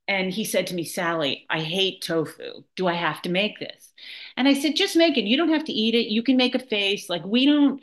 And 0.07 0.31
he 0.31 0.45
said 0.45 0.67
to 0.67 0.75
me, 0.75 0.85
Sally, 0.85 1.45
I 1.49 1.59
hate 1.61 2.01
tofu. 2.01 2.63
Do 2.75 2.87
I 2.87 2.93
have 2.93 3.21
to 3.23 3.29
make 3.29 3.59
this? 3.59 3.93
And 4.37 4.47
I 4.47 4.53
said, 4.53 4.75
just 4.75 4.95
make 4.95 5.17
it. 5.17 5.25
You 5.25 5.37
don't 5.37 5.49
have 5.53 5.65
to 5.65 5.73
eat 5.73 5.95
it. 5.95 6.11
You 6.11 6.23
can 6.23 6.37
make 6.37 6.55
a 6.55 6.59
face. 6.59 7.09
Like, 7.09 7.25
we 7.25 7.45
don't 7.45 7.81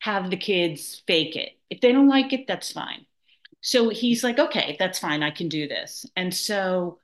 have 0.00 0.30
the 0.30 0.36
kids 0.36 1.02
fake 1.06 1.36
it. 1.36 1.52
If 1.70 1.80
they 1.80 1.92
don't 1.92 2.08
like 2.08 2.32
it, 2.32 2.46
that's 2.46 2.72
fine. 2.72 3.06
So 3.62 3.88
he's 3.90 4.24
like, 4.24 4.38
okay, 4.38 4.76
that's 4.78 4.98
fine. 4.98 5.22
I 5.22 5.30
can 5.30 5.48
do 5.48 5.68
this. 5.68 6.06
And 6.16 6.34
so 6.34 7.00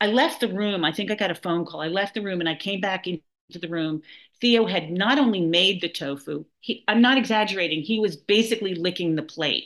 I 0.00 0.08
left 0.08 0.40
the 0.40 0.48
room. 0.52 0.84
I 0.84 0.92
think 0.92 1.10
I 1.10 1.14
got 1.14 1.30
a 1.30 1.34
phone 1.34 1.64
call. 1.66 1.80
I 1.80 1.88
left 1.88 2.14
the 2.14 2.22
room 2.22 2.40
and 2.40 2.48
I 2.48 2.54
came 2.54 2.80
back 2.80 3.06
into 3.06 3.22
the 3.60 3.68
room. 3.68 4.02
Theo 4.40 4.66
had 4.66 4.90
not 4.90 5.18
only 5.18 5.40
made 5.40 5.80
the 5.80 5.88
tofu, 5.88 6.44
he, 6.60 6.84
I'm 6.88 7.02
not 7.02 7.18
exaggerating, 7.18 7.82
he 7.82 8.00
was 8.00 8.16
basically 8.16 8.74
licking 8.74 9.14
the 9.16 9.22
plate. 9.22 9.64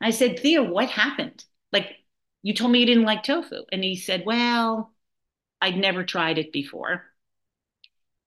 I 0.00 0.10
said, 0.10 0.38
Theo, 0.38 0.62
what 0.64 0.90
happened? 0.90 1.44
Like, 1.72 1.96
you 2.42 2.54
told 2.54 2.72
me 2.72 2.80
you 2.80 2.86
didn't 2.86 3.04
like 3.04 3.22
tofu. 3.22 3.62
And 3.72 3.82
he 3.82 3.96
said, 3.96 4.24
Well, 4.26 4.92
I'd 5.60 5.76
never 5.76 6.04
tried 6.04 6.38
it 6.38 6.52
before. 6.52 7.04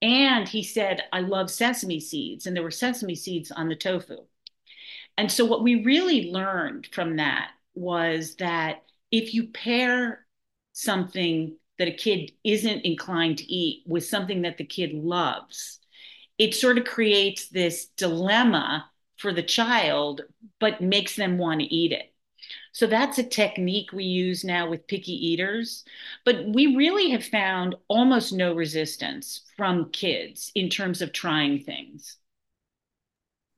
And 0.01 0.47
he 0.47 0.63
said, 0.63 1.03
I 1.11 1.21
love 1.21 1.49
sesame 1.49 1.99
seeds. 1.99 2.45
And 2.45 2.55
there 2.55 2.63
were 2.63 2.71
sesame 2.71 3.15
seeds 3.15 3.51
on 3.51 3.69
the 3.69 3.75
tofu. 3.75 4.17
And 5.17 5.31
so, 5.31 5.45
what 5.45 5.63
we 5.63 5.83
really 5.83 6.31
learned 6.31 6.87
from 6.91 7.17
that 7.17 7.51
was 7.73 8.35
that 8.35 8.83
if 9.11 9.33
you 9.33 9.47
pair 9.47 10.25
something 10.73 11.57
that 11.79 11.87
a 11.87 11.93
kid 11.93 12.31
isn't 12.43 12.85
inclined 12.85 13.39
to 13.39 13.51
eat 13.51 13.83
with 13.87 14.05
something 14.05 14.43
that 14.43 14.57
the 14.57 14.65
kid 14.65 14.93
loves, 14.93 15.79
it 16.37 16.53
sort 16.53 16.77
of 16.77 16.85
creates 16.85 17.49
this 17.49 17.87
dilemma 17.97 18.89
for 19.17 19.33
the 19.33 19.43
child, 19.43 20.21
but 20.59 20.81
makes 20.81 21.15
them 21.15 21.37
want 21.37 21.61
to 21.61 21.73
eat 21.73 21.91
it. 21.91 22.13
So 22.71 22.87
that's 22.87 23.17
a 23.17 23.23
technique 23.23 23.91
we 23.91 24.05
use 24.05 24.43
now 24.43 24.69
with 24.69 24.87
picky 24.87 25.13
eaters. 25.13 25.83
But 26.25 26.45
we 26.47 26.75
really 26.75 27.09
have 27.11 27.25
found 27.25 27.75
almost 27.89 28.31
no 28.33 28.53
resistance 28.53 29.41
from 29.57 29.89
kids 29.91 30.51
in 30.55 30.69
terms 30.69 31.01
of 31.01 31.11
trying 31.13 31.59
things. 31.63 32.17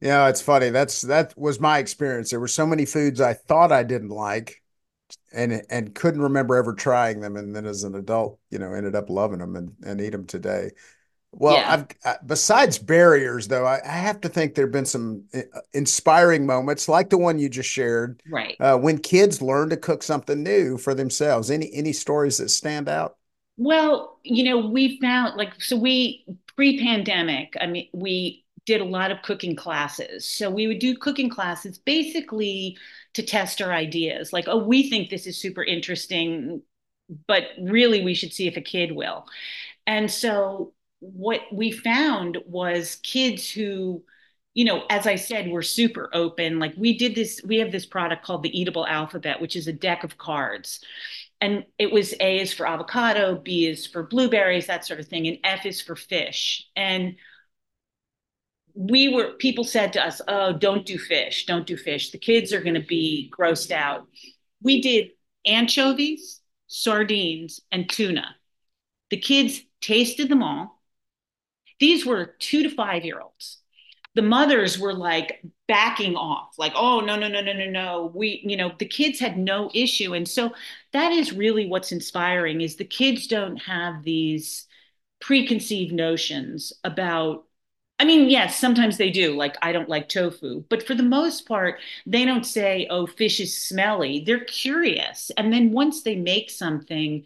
Yeah, 0.02 0.30
it's 0.30 0.42
funny. 0.42 0.70
That's 0.70 1.02
that 1.04 1.38
was 1.38 1.60
my 1.60 1.80
experience. 1.80 2.30
There 2.30 2.40
were 2.40 2.48
so 2.48 2.66
many 2.66 2.86
foods 2.86 3.20
I 3.20 3.34
thought 3.34 3.72
I 3.72 3.84
didn't 3.84 4.10
like 4.10 4.62
and 5.34 5.64
and 5.70 5.96
couldn't 5.96 6.22
remember 6.22 6.56
ever 6.58 6.74
trying 6.74 7.22
them 7.22 7.38
and 7.38 7.56
then 7.56 7.66
as 7.66 7.84
an 7.84 7.96
adult, 7.96 8.40
you 8.52 8.60
know, 8.60 8.74
ended 8.74 8.96
up 8.96 9.10
loving 9.10 9.40
them 9.40 9.56
and 9.56 9.76
and 9.86 10.02
eat 10.02 10.12
them 10.12 10.26
today. 10.28 10.72
Well, 11.32 11.56
yeah. 11.56 11.74
I've 11.74 11.88
uh, 12.06 12.18
besides 12.26 12.80
barriers, 12.80 13.48
though, 13.48 13.66
I, 13.66 13.80
I, 13.86 13.98
have 13.98 14.20
to 14.22 14.30
think 14.30 14.56
there've 14.56 14.72
been 14.72 14.86
some 14.86 15.24
uh, 15.34 15.42
inspiring 15.74 16.46
moments, 16.46 16.90
like 16.90 17.10
the 17.10 17.20
one 17.20 17.38
you 17.38 17.50
just 17.50 17.70
shared, 17.70 18.22
right? 18.32 18.56
Uh, 18.60 18.78
when 18.78 18.98
kids 18.98 19.42
learn 19.42 19.70
to 19.70 19.78
cook 19.78 20.02
something 20.02 20.42
new 20.42 20.78
for 20.78 20.96
themselves. 20.96 21.52
Any 21.52 21.72
any 21.72 21.94
stories 21.94 22.38
that 22.40 22.50
stand 22.50 22.90
out? 22.90 23.18
Well, 23.58 24.18
you 24.24 24.44
know, 24.44 24.58
we 24.58 25.00
found 25.00 25.38
like 25.38 25.62
so 25.62 25.78
we 25.78 26.26
pre-pandemic. 26.56 27.56
I 27.62 27.68
mean, 27.68 27.90
we 27.94 28.44
did 28.66 28.82
a 28.82 28.86
lot 28.86 29.12
of 29.12 29.22
cooking 29.22 29.56
classes. 29.56 30.26
So 30.26 30.50
we 30.50 30.68
would 30.68 30.80
do 30.80 30.98
cooking 30.98 31.30
classes 31.30 31.78
basically 31.78 32.78
to 33.14 33.24
test 33.24 33.62
our 33.62 33.72
ideas. 33.72 34.34
Like, 34.34 34.48
oh, 34.48 34.58
we 34.58 34.90
think 34.90 35.10
this 35.10 35.26
is 35.26 35.38
super 35.38 35.64
interesting, 35.64 36.62
but 37.28 37.44
really 37.62 38.04
we 38.04 38.14
should 38.14 38.34
see 38.34 38.48
if 38.48 38.58
a 38.58 38.62
kid 38.62 38.92
will. 38.92 39.26
And 39.88 40.12
so 40.12 40.74
what 41.00 41.42
we 41.52 41.72
found 41.72 42.38
was 42.46 42.98
kids 43.04 43.50
who 43.50 44.04
you 44.54 44.66
know 44.66 44.84
as 44.90 45.08
i 45.08 45.16
said 45.16 45.50
were 45.50 45.62
super 45.62 46.10
open. 46.14 46.60
Like 46.60 46.74
we 46.78 46.98
did 46.98 47.16
this 47.16 47.42
we 47.46 47.58
have 47.58 47.72
this 47.72 47.86
product 47.86 48.26
called 48.26 48.44
the 48.44 48.60
eatable 48.60 48.86
alphabet 48.86 49.42
which 49.42 49.56
is 49.56 49.68
a 49.68 49.74
deck 49.74 50.04
of 50.04 50.18
cards. 50.18 50.84
And 51.42 51.64
it 51.78 51.92
was 51.92 52.14
a 52.20 52.40
is 52.40 52.54
for 52.54 52.68
avocado 52.68 53.38
b 53.38 53.68
is 53.68 53.88
for 53.88 54.04
blueberries 54.04 54.68
that 54.68 54.86
sort 54.86 55.00
of 55.00 55.08
thing 55.08 55.28
and 55.28 55.38
f 55.44 55.66
is 55.66 55.82
for 55.82 55.96
fish. 55.96 56.68
And 56.76 57.16
we 58.76 59.10
were 59.10 59.34
people 59.34 59.64
said 59.64 59.94
to 59.94 60.06
us 60.06 60.22
oh 60.28 60.54
don't 60.54 60.86
do 60.86 60.98
fish 60.98 61.46
don't 61.46 61.68
do 61.68 61.78
fish. 61.78 62.12
The 62.12 62.18
kids 62.18 62.52
are 62.52 62.62
going 62.62 62.76
to 62.76 62.86
be 62.86 63.32
grossed 63.38 63.72
out. 63.72 64.08
We 64.62 64.82
did 64.82 65.12
anchovies 65.46 66.42
sardines 66.68 67.62
and 67.72 67.90
tuna. 67.90 68.36
The 69.10 69.18
kids 69.18 69.62
tasted 69.82 70.30
them 70.30 70.44
all 70.44 70.79
these 71.80 72.06
were 72.06 72.36
two 72.40 72.64
to 72.64 72.70
five 72.70 73.06
year 73.06 73.20
olds. 73.20 73.58
The 74.16 74.22
mothers 74.22 74.80
were 74.80 74.94
like 74.94 75.42
backing 75.68 76.16
off, 76.16 76.56
like, 76.58 76.74
oh, 76.76 77.00
no, 77.00 77.16
no, 77.16 77.28
no, 77.28 77.42
no, 77.42 77.54
no, 77.54 77.70
no. 77.70 78.12
We, 78.14 78.42
you 78.46 78.58
know, 78.58 78.72
the 78.78 78.86
kids 78.88 79.20
had 79.20 79.38
no 79.38 79.70
issue. 79.74 80.14
And 80.14 80.28
so 80.28 80.52
that 80.94 81.12
is 81.12 81.32
really 81.32 81.68
what's 81.68 81.92
inspiring 81.92 82.62
is 82.62 82.76
the 82.76 82.86
kids 82.86 83.28
don't 83.28 83.58
have 83.58 84.04
these 84.04 84.66
preconceived 85.22 85.94
notions 85.94 86.74
about 86.84 87.46
I 88.02 88.06
mean, 88.06 88.30
yes, 88.30 88.58
sometimes 88.58 88.98
they 88.98 89.10
do. 89.12 89.36
Like, 89.36 89.58
I 89.62 89.74
don't 89.74 89.90
like 89.90 90.08
tofu. 90.08 90.64
But 90.70 90.88
for 90.88 90.96
the 90.96 91.04
most 91.04 91.46
part, 91.46 91.82
they 92.06 92.24
don't 92.24 92.46
say, 92.46 92.88
oh, 92.90 93.06
fish 93.06 93.42
is 93.42 93.58
smelly. 93.58 94.24
They're 94.26 94.46
curious. 94.46 95.32
And 95.36 95.52
then 95.52 95.74
once 95.74 96.04
they 96.04 96.16
make 96.16 96.50
something, 96.50 97.26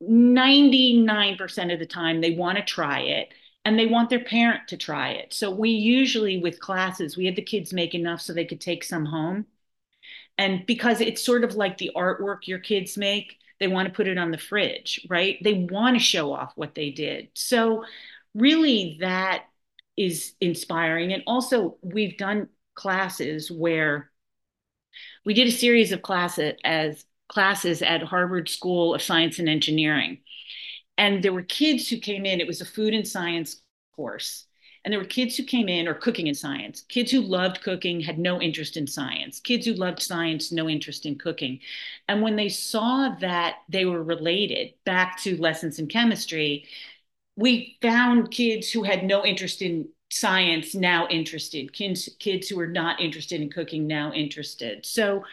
99% 0.00 1.72
of 1.72 1.78
the 1.78 1.86
time, 1.86 2.20
they 2.20 2.32
want 2.32 2.58
to 2.58 2.64
try 2.64 3.00
it 3.00 3.32
and 3.70 3.78
they 3.78 3.86
want 3.86 4.10
their 4.10 4.24
parent 4.24 4.66
to 4.66 4.76
try 4.76 5.10
it. 5.10 5.32
So 5.32 5.48
we 5.48 5.70
usually 5.70 6.38
with 6.38 6.58
classes, 6.58 7.16
we 7.16 7.24
had 7.24 7.36
the 7.36 7.42
kids 7.42 7.72
make 7.72 7.94
enough 7.94 8.20
so 8.20 8.32
they 8.32 8.44
could 8.44 8.60
take 8.60 8.82
some 8.82 9.04
home. 9.04 9.46
And 10.36 10.66
because 10.66 11.00
it's 11.00 11.22
sort 11.22 11.44
of 11.44 11.54
like 11.54 11.78
the 11.78 11.92
artwork 11.94 12.48
your 12.48 12.58
kids 12.58 12.98
make, 12.98 13.36
they 13.60 13.68
want 13.68 13.86
to 13.86 13.94
put 13.94 14.08
it 14.08 14.18
on 14.18 14.32
the 14.32 14.38
fridge, 14.38 15.06
right? 15.08 15.38
They 15.44 15.68
want 15.70 15.96
to 15.96 16.02
show 16.02 16.32
off 16.32 16.50
what 16.56 16.74
they 16.74 16.90
did. 16.90 17.28
So 17.34 17.84
really 18.34 18.96
that 19.02 19.44
is 19.96 20.32
inspiring. 20.40 21.12
And 21.12 21.22
also 21.28 21.76
we've 21.80 22.18
done 22.18 22.48
classes 22.74 23.52
where 23.52 24.10
we 25.24 25.32
did 25.32 25.46
a 25.46 25.52
series 25.52 25.92
of 25.92 26.02
classes 26.02 26.54
as 26.64 27.04
classes 27.28 27.82
at 27.82 28.02
Harvard 28.02 28.48
School 28.48 28.96
of 28.96 29.02
Science 29.02 29.38
and 29.38 29.48
Engineering 29.48 30.22
and 31.00 31.24
there 31.24 31.32
were 31.32 31.42
kids 31.42 31.88
who 31.88 31.96
came 31.96 32.26
in, 32.26 32.40
it 32.40 32.46
was 32.46 32.60
a 32.60 32.66
food 32.66 32.92
and 32.92 33.08
science 33.08 33.62
course. 33.96 34.44
And 34.84 34.92
there 34.92 35.00
were 35.00 35.06
kids 35.06 35.34
who 35.34 35.44
came 35.44 35.66
in, 35.66 35.88
or 35.88 35.94
cooking 35.94 36.28
and 36.28 36.36
science, 36.36 36.82
kids 36.82 37.10
who 37.10 37.22
loved 37.22 37.62
cooking, 37.62 38.00
had 38.00 38.18
no 38.18 38.38
interest 38.40 38.76
in 38.76 38.86
science, 38.86 39.40
kids 39.40 39.64
who 39.64 39.72
loved 39.72 40.02
science, 40.02 40.52
no 40.52 40.68
interest 40.68 41.06
in 41.06 41.16
cooking. 41.16 41.60
And 42.06 42.20
when 42.20 42.36
they 42.36 42.50
saw 42.50 43.14
that 43.20 43.56
they 43.66 43.86
were 43.86 44.02
related 44.02 44.74
back 44.84 45.18
to 45.22 45.40
lessons 45.40 45.78
in 45.78 45.86
chemistry, 45.86 46.66
we 47.34 47.78
found 47.80 48.30
kids 48.30 48.70
who 48.70 48.82
had 48.82 49.02
no 49.02 49.24
interest 49.24 49.62
in 49.62 49.88
science 50.10 50.74
now 50.74 51.08
interested, 51.08 51.72
kids, 51.72 52.10
kids 52.18 52.48
who 52.48 52.56
were 52.56 52.66
not 52.66 53.00
interested 53.00 53.40
in 53.40 53.48
cooking 53.48 53.86
now 53.86 54.12
interested. 54.12 54.84
So 54.84 55.24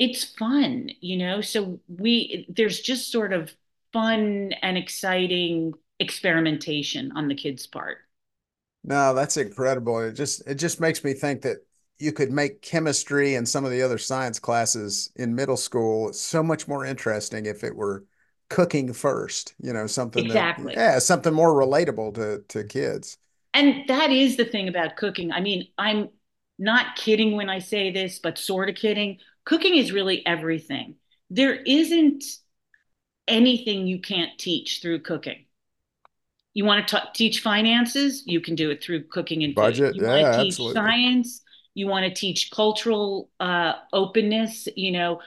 it's 0.00 0.24
fun, 0.24 0.90
you 1.00 1.16
know? 1.16 1.40
So 1.42 1.78
we, 1.86 2.46
there's 2.48 2.80
just 2.80 3.12
sort 3.12 3.32
of 3.32 3.54
fun 3.92 4.52
and 4.62 4.78
exciting 4.78 5.74
experimentation 6.00 7.12
on 7.12 7.28
the 7.28 7.34
kids' 7.34 7.66
part. 7.66 7.98
No, 8.84 9.14
that's 9.14 9.36
incredible. 9.36 10.00
It 10.00 10.12
just 10.14 10.46
it 10.46 10.56
just 10.56 10.80
makes 10.80 11.04
me 11.04 11.12
think 11.12 11.42
that 11.42 11.58
you 11.98 12.12
could 12.12 12.32
make 12.32 12.62
chemistry 12.62 13.34
and 13.36 13.48
some 13.48 13.64
of 13.64 13.70
the 13.70 13.82
other 13.82 13.98
science 13.98 14.38
classes 14.40 15.12
in 15.16 15.34
middle 15.34 15.56
school 15.56 16.12
so 16.12 16.42
much 16.42 16.66
more 16.66 16.84
interesting 16.84 17.46
if 17.46 17.62
it 17.62 17.76
were 17.76 18.04
cooking 18.48 18.92
first, 18.92 19.54
you 19.60 19.72
know, 19.72 19.86
something 19.86 20.26
exactly. 20.26 20.74
That, 20.74 20.80
yeah, 20.80 20.98
something 20.98 21.32
more 21.32 21.54
relatable 21.54 22.14
to 22.14 22.44
to 22.48 22.64
kids. 22.64 23.18
And 23.54 23.86
that 23.88 24.10
is 24.10 24.36
the 24.36 24.44
thing 24.44 24.68
about 24.68 24.96
cooking. 24.96 25.30
I 25.32 25.40
mean, 25.40 25.68
I'm 25.76 26.08
not 26.58 26.96
kidding 26.96 27.36
when 27.36 27.50
I 27.50 27.58
say 27.58 27.90
this, 27.92 28.18
but 28.18 28.38
sort 28.38 28.68
of 28.68 28.74
kidding. 28.76 29.18
Cooking 29.44 29.76
is 29.76 29.92
really 29.92 30.24
everything. 30.26 30.96
There 31.30 31.54
isn't 31.54 32.24
anything 33.28 33.86
you 33.86 34.00
can't 34.00 34.38
teach 34.38 34.80
through 34.80 35.00
cooking. 35.00 35.44
You 36.54 36.64
want 36.64 36.86
to 36.88 37.02
teach 37.14 37.40
finances, 37.40 38.24
you 38.26 38.40
can 38.40 38.54
do 38.54 38.70
it 38.70 38.82
through 38.82 39.04
cooking 39.04 39.42
and 39.42 39.54
budget. 39.54 39.94
You 39.94 40.02
yeah, 40.02 40.08
want 40.08 40.34
to 40.34 40.42
teach 40.42 40.52
absolutely. 40.52 40.74
science, 40.74 41.42
you 41.74 41.86
want 41.86 42.04
to 42.04 42.14
teach 42.14 42.50
cultural 42.50 43.30
uh, 43.40 43.74
openness. 43.92 44.68
You 44.76 44.92
know, 44.92 45.20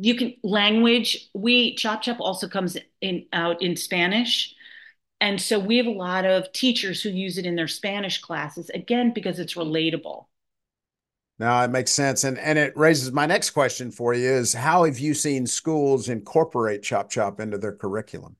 you 0.00 0.14
can 0.14 0.34
language. 0.42 1.30
We 1.34 1.74
Chop 1.76 2.02
Chop 2.02 2.20
also 2.20 2.48
comes 2.48 2.76
in 3.00 3.26
out 3.32 3.62
in 3.62 3.76
Spanish. 3.76 4.54
And 5.20 5.40
so 5.40 5.58
we 5.58 5.76
have 5.76 5.86
a 5.86 5.90
lot 5.90 6.26
of 6.26 6.52
teachers 6.52 7.00
who 7.00 7.08
use 7.08 7.38
it 7.38 7.46
in 7.46 7.54
their 7.54 7.68
Spanish 7.68 8.20
classes, 8.20 8.70
again, 8.70 9.12
because 9.14 9.38
it's 9.38 9.54
relatable. 9.54 10.26
No, 11.42 11.60
it 11.62 11.72
makes 11.72 11.90
sense. 11.90 12.22
And 12.22 12.38
and 12.38 12.56
it 12.56 12.76
raises 12.76 13.10
my 13.10 13.26
next 13.26 13.50
question 13.50 13.90
for 13.90 14.14
you 14.14 14.30
is 14.30 14.52
how 14.52 14.84
have 14.84 15.00
you 15.00 15.12
seen 15.12 15.44
schools 15.48 16.08
incorporate 16.08 16.84
Chop 16.84 17.10
Chop 17.10 17.40
into 17.40 17.58
their 17.58 17.72
curriculum? 17.72 18.36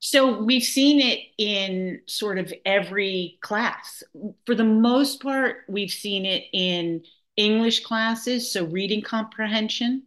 So 0.00 0.42
we've 0.42 0.62
seen 0.62 0.98
it 1.00 1.18
in 1.36 2.00
sort 2.06 2.38
of 2.38 2.50
every 2.64 3.38
class. 3.42 4.02
For 4.46 4.54
the 4.54 4.64
most 4.64 5.22
part, 5.22 5.64
we've 5.68 5.90
seen 5.90 6.24
it 6.24 6.44
in 6.54 7.04
English 7.36 7.80
classes, 7.84 8.50
so 8.50 8.64
reading 8.64 9.02
comprehension. 9.02 10.04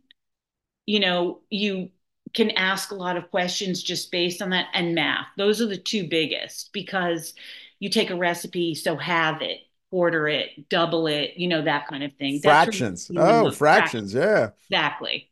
You 0.88 1.02
know, 1.02 1.42
you 1.52 1.92
can 2.34 2.50
ask 2.54 2.90
a 2.90 2.96
lot 2.96 3.18
of 3.18 3.30
questions 3.30 3.84
just 3.84 4.12
based 4.12 4.42
on 4.42 4.50
that 4.50 4.70
and 4.74 4.96
math. 4.96 5.28
Those 5.38 5.62
are 5.62 5.68
the 5.68 5.78
two 5.78 6.08
biggest 6.08 6.74
because 6.74 7.36
you 7.80 7.92
take 7.92 8.10
a 8.10 8.16
recipe, 8.16 8.74
so 8.74 8.98
have 8.98 9.44
it 9.44 9.60
quarter 9.96 10.28
it, 10.28 10.68
double 10.68 11.08
it, 11.08 11.36
you 11.38 11.48
know, 11.48 11.62
that 11.62 11.88
kind 11.88 12.04
of 12.04 12.12
thing. 12.16 12.42
Fractions. 12.42 13.10
Oh, 13.16 13.50
fractions. 13.52 14.14
Yeah. 14.14 14.50
Exactly. 14.70 15.32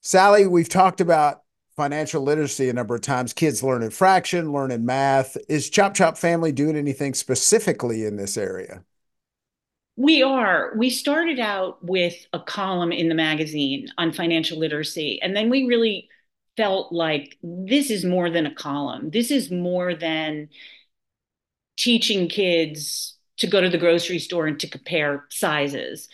Sally, 0.00 0.46
we've 0.46 0.68
talked 0.68 1.00
about 1.00 1.42
financial 1.74 2.22
literacy 2.22 2.68
a 2.68 2.72
number 2.72 2.94
of 2.94 3.00
times, 3.00 3.32
kids 3.32 3.64
learning 3.64 3.90
fraction, 3.90 4.52
learning 4.52 4.86
math. 4.86 5.36
Is 5.48 5.68
Chop 5.68 5.94
Chop 5.94 6.16
Family 6.16 6.52
doing 6.52 6.76
anything 6.76 7.14
specifically 7.14 8.04
in 8.04 8.14
this 8.14 8.36
area? 8.36 8.84
We 9.96 10.22
are. 10.22 10.72
We 10.76 10.88
started 10.88 11.40
out 11.40 11.84
with 11.84 12.14
a 12.32 12.38
column 12.38 12.92
in 12.92 13.08
the 13.08 13.16
magazine 13.16 13.88
on 13.98 14.12
financial 14.12 14.60
literacy, 14.60 15.20
and 15.20 15.34
then 15.34 15.50
we 15.50 15.64
really 15.64 16.08
felt 16.56 16.92
like 16.92 17.38
this 17.42 17.90
is 17.90 18.04
more 18.04 18.30
than 18.30 18.46
a 18.46 18.54
column. 18.54 19.10
This 19.10 19.32
is 19.32 19.50
more 19.50 19.96
than 19.96 20.50
teaching 21.76 22.28
kids 22.28 23.15
to 23.38 23.46
go 23.46 23.60
to 23.60 23.68
the 23.68 23.78
grocery 23.78 24.18
store 24.18 24.46
and 24.46 24.58
to 24.60 24.68
compare 24.68 25.24
sizes. 25.30 26.08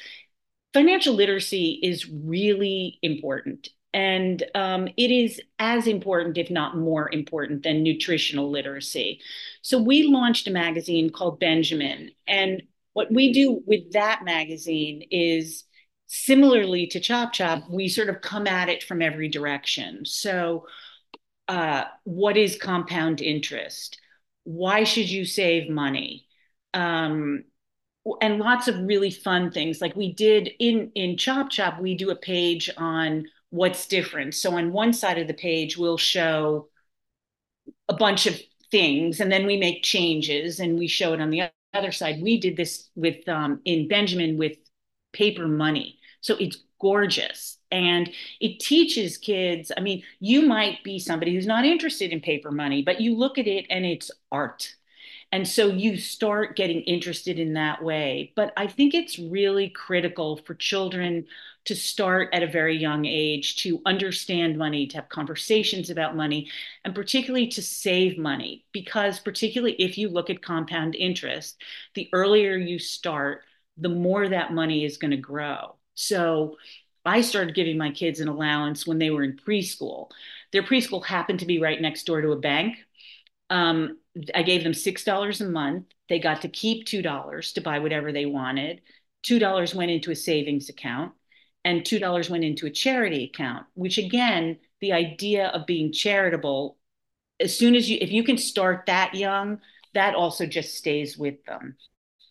Financial 0.72 1.14
literacy 1.14 1.78
is 1.82 2.08
really 2.08 2.98
important. 3.02 3.68
And 3.94 4.42
um, 4.54 4.88
it 4.96 5.10
is 5.10 5.40
as 5.58 5.86
important, 5.86 6.38
if 6.38 6.50
not 6.50 6.78
more 6.78 7.12
important, 7.12 7.62
than 7.62 7.82
nutritional 7.82 8.50
literacy. 8.50 9.20
So 9.60 9.78
we 9.78 10.04
launched 10.04 10.48
a 10.48 10.50
magazine 10.50 11.10
called 11.10 11.38
Benjamin. 11.38 12.10
And 12.26 12.62
what 12.94 13.12
we 13.12 13.32
do 13.32 13.62
with 13.66 13.92
that 13.92 14.24
magazine 14.24 15.06
is 15.10 15.64
similarly 16.06 16.86
to 16.88 17.00
Chop 17.00 17.32
Chop, 17.32 17.68
we 17.70 17.88
sort 17.88 18.08
of 18.08 18.20
come 18.20 18.46
at 18.46 18.68
it 18.68 18.82
from 18.82 19.00
every 19.00 19.28
direction. 19.28 20.04
So, 20.04 20.66
uh, 21.48 21.84
what 22.04 22.36
is 22.36 22.56
compound 22.56 23.20
interest? 23.20 23.98
Why 24.44 24.84
should 24.84 25.10
you 25.10 25.24
save 25.24 25.70
money? 25.70 26.26
Um, 26.74 27.44
and 28.20 28.38
lots 28.38 28.68
of 28.68 28.76
really 28.80 29.10
fun 29.10 29.50
things. 29.50 29.80
Like 29.80 29.94
we 29.94 30.12
did 30.12 30.50
in 30.58 30.90
in 30.94 31.16
Chop 31.16 31.50
Chop, 31.50 31.80
we 31.80 31.94
do 31.94 32.10
a 32.10 32.16
page 32.16 32.70
on 32.76 33.26
what's 33.50 33.86
different. 33.86 34.34
So 34.34 34.56
on 34.56 34.72
one 34.72 34.92
side 34.92 35.18
of 35.18 35.28
the 35.28 35.34
page, 35.34 35.76
we'll 35.76 35.98
show 35.98 36.68
a 37.88 37.94
bunch 37.94 38.26
of 38.26 38.40
things, 38.70 39.20
and 39.20 39.30
then 39.30 39.46
we 39.46 39.56
make 39.56 39.82
changes, 39.82 40.58
and 40.58 40.78
we 40.78 40.88
show 40.88 41.12
it 41.12 41.20
on 41.20 41.30
the 41.30 41.50
other 41.74 41.92
side. 41.92 42.22
We 42.22 42.40
did 42.40 42.56
this 42.56 42.88
with 42.96 43.28
um, 43.28 43.60
in 43.64 43.88
Benjamin 43.88 44.36
with 44.36 44.56
paper 45.12 45.46
money, 45.46 45.98
so 46.20 46.36
it's 46.36 46.58
gorgeous 46.80 47.58
and 47.70 48.10
it 48.40 48.58
teaches 48.60 49.16
kids. 49.16 49.72
I 49.76 49.80
mean, 49.80 50.02
you 50.20 50.42
might 50.42 50.82
be 50.84 50.98
somebody 50.98 51.32
who's 51.34 51.46
not 51.46 51.64
interested 51.64 52.12
in 52.12 52.20
paper 52.20 52.50
money, 52.50 52.82
but 52.82 53.00
you 53.00 53.16
look 53.16 53.38
at 53.38 53.46
it 53.46 53.66
and 53.70 53.86
it's 53.86 54.10
art 54.30 54.74
and 55.32 55.48
so 55.48 55.68
you 55.68 55.96
start 55.96 56.56
getting 56.56 56.82
interested 56.82 57.38
in 57.38 57.54
that 57.54 57.82
way. 57.82 58.32
But 58.36 58.52
I 58.54 58.66
think 58.66 58.92
it's 58.92 59.18
really 59.18 59.70
critical 59.70 60.36
for 60.36 60.54
children 60.54 61.24
to 61.64 61.74
start 61.74 62.28
at 62.34 62.42
a 62.42 62.46
very 62.46 62.76
young 62.76 63.06
age 63.06 63.56
to 63.62 63.80
understand 63.86 64.58
money, 64.58 64.86
to 64.88 64.96
have 64.96 65.08
conversations 65.08 65.88
about 65.88 66.16
money, 66.16 66.50
and 66.84 66.94
particularly 66.94 67.46
to 67.48 67.62
save 67.62 68.18
money. 68.18 68.66
Because, 68.72 69.20
particularly 69.20 69.74
if 69.76 69.96
you 69.96 70.10
look 70.10 70.28
at 70.28 70.42
compound 70.42 70.94
interest, 70.94 71.56
the 71.94 72.10
earlier 72.12 72.56
you 72.56 72.78
start, 72.78 73.42
the 73.78 73.88
more 73.88 74.28
that 74.28 74.52
money 74.52 74.84
is 74.84 74.98
going 74.98 75.12
to 75.12 75.16
grow. 75.16 75.76
So, 75.94 76.56
I 77.04 77.22
started 77.22 77.54
giving 77.54 77.78
my 77.78 77.90
kids 77.90 78.20
an 78.20 78.28
allowance 78.28 78.86
when 78.86 78.98
they 78.98 79.10
were 79.10 79.24
in 79.24 79.36
preschool. 79.36 80.10
Their 80.52 80.62
preschool 80.62 81.04
happened 81.04 81.40
to 81.40 81.46
be 81.46 81.58
right 81.58 81.80
next 81.80 82.04
door 82.04 82.20
to 82.20 82.32
a 82.32 82.38
bank. 82.38 82.76
Um, 83.50 83.98
I 84.34 84.42
gave 84.42 84.62
them 84.62 84.74
$6 84.74 85.40
a 85.40 85.44
month. 85.44 85.86
They 86.08 86.18
got 86.18 86.42
to 86.42 86.48
keep 86.48 86.86
$2 86.86 87.54
to 87.54 87.60
buy 87.60 87.78
whatever 87.78 88.12
they 88.12 88.26
wanted. 88.26 88.82
$2 89.22 89.74
went 89.74 89.90
into 89.90 90.10
a 90.10 90.16
savings 90.16 90.68
account 90.68 91.12
and 91.64 91.82
$2 91.82 92.28
went 92.30 92.44
into 92.44 92.66
a 92.66 92.70
charity 92.70 93.24
account, 93.24 93.66
which 93.74 93.98
again, 93.98 94.58
the 94.80 94.92
idea 94.92 95.46
of 95.48 95.66
being 95.66 95.92
charitable, 95.92 96.76
as 97.40 97.56
soon 97.56 97.74
as 97.74 97.88
you, 97.88 97.98
if 98.00 98.10
you 98.10 98.24
can 98.24 98.36
start 98.36 98.84
that 98.86 99.14
young, 99.14 99.60
that 99.94 100.14
also 100.14 100.46
just 100.46 100.74
stays 100.74 101.16
with 101.16 101.44
them. 101.44 101.76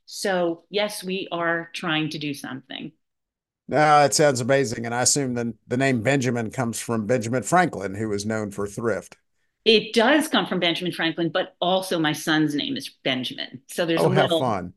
So, 0.05 0.65
yes, 0.69 1.03
we 1.03 1.29
are 1.31 1.69
trying 1.73 2.09
to 2.09 2.19
do 2.19 2.33
something. 2.33 2.91
No, 3.67 3.77
that 3.77 4.13
sounds 4.13 4.41
amazing. 4.41 4.85
And 4.85 4.93
I 4.93 5.03
assume 5.03 5.33
the, 5.33 5.53
the 5.67 5.77
name 5.77 6.01
Benjamin 6.01 6.51
comes 6.51 6.79
from 6.79 7.07
Benjamin 7.07 7.43
Franklin, 7.43 7.95
who 7.95 8.09
was 8.09 8.25
known 8.25 8.51
for 8.51 8.67
thrift. 8.67 9.15
It 9.63 9.93
does 9.93 10.27
come 10.27 10.47
from 10.47 10.59
Benjamin 10.59 10.91
Franklin, 10.91 11.29
but 11.29 11.55
also 11.61 11.99
my 11.99 12.13
son's 12.13 12.55
name 12.55 12.77
is 12.77 12.89
Benjamin. 13.03 13.61
So 13.67 13.85
there's 13.85 14.01
oh, 14.01 14.07
a 14.07 14.09
little 14.09 14.39
fun. 14.39 14.73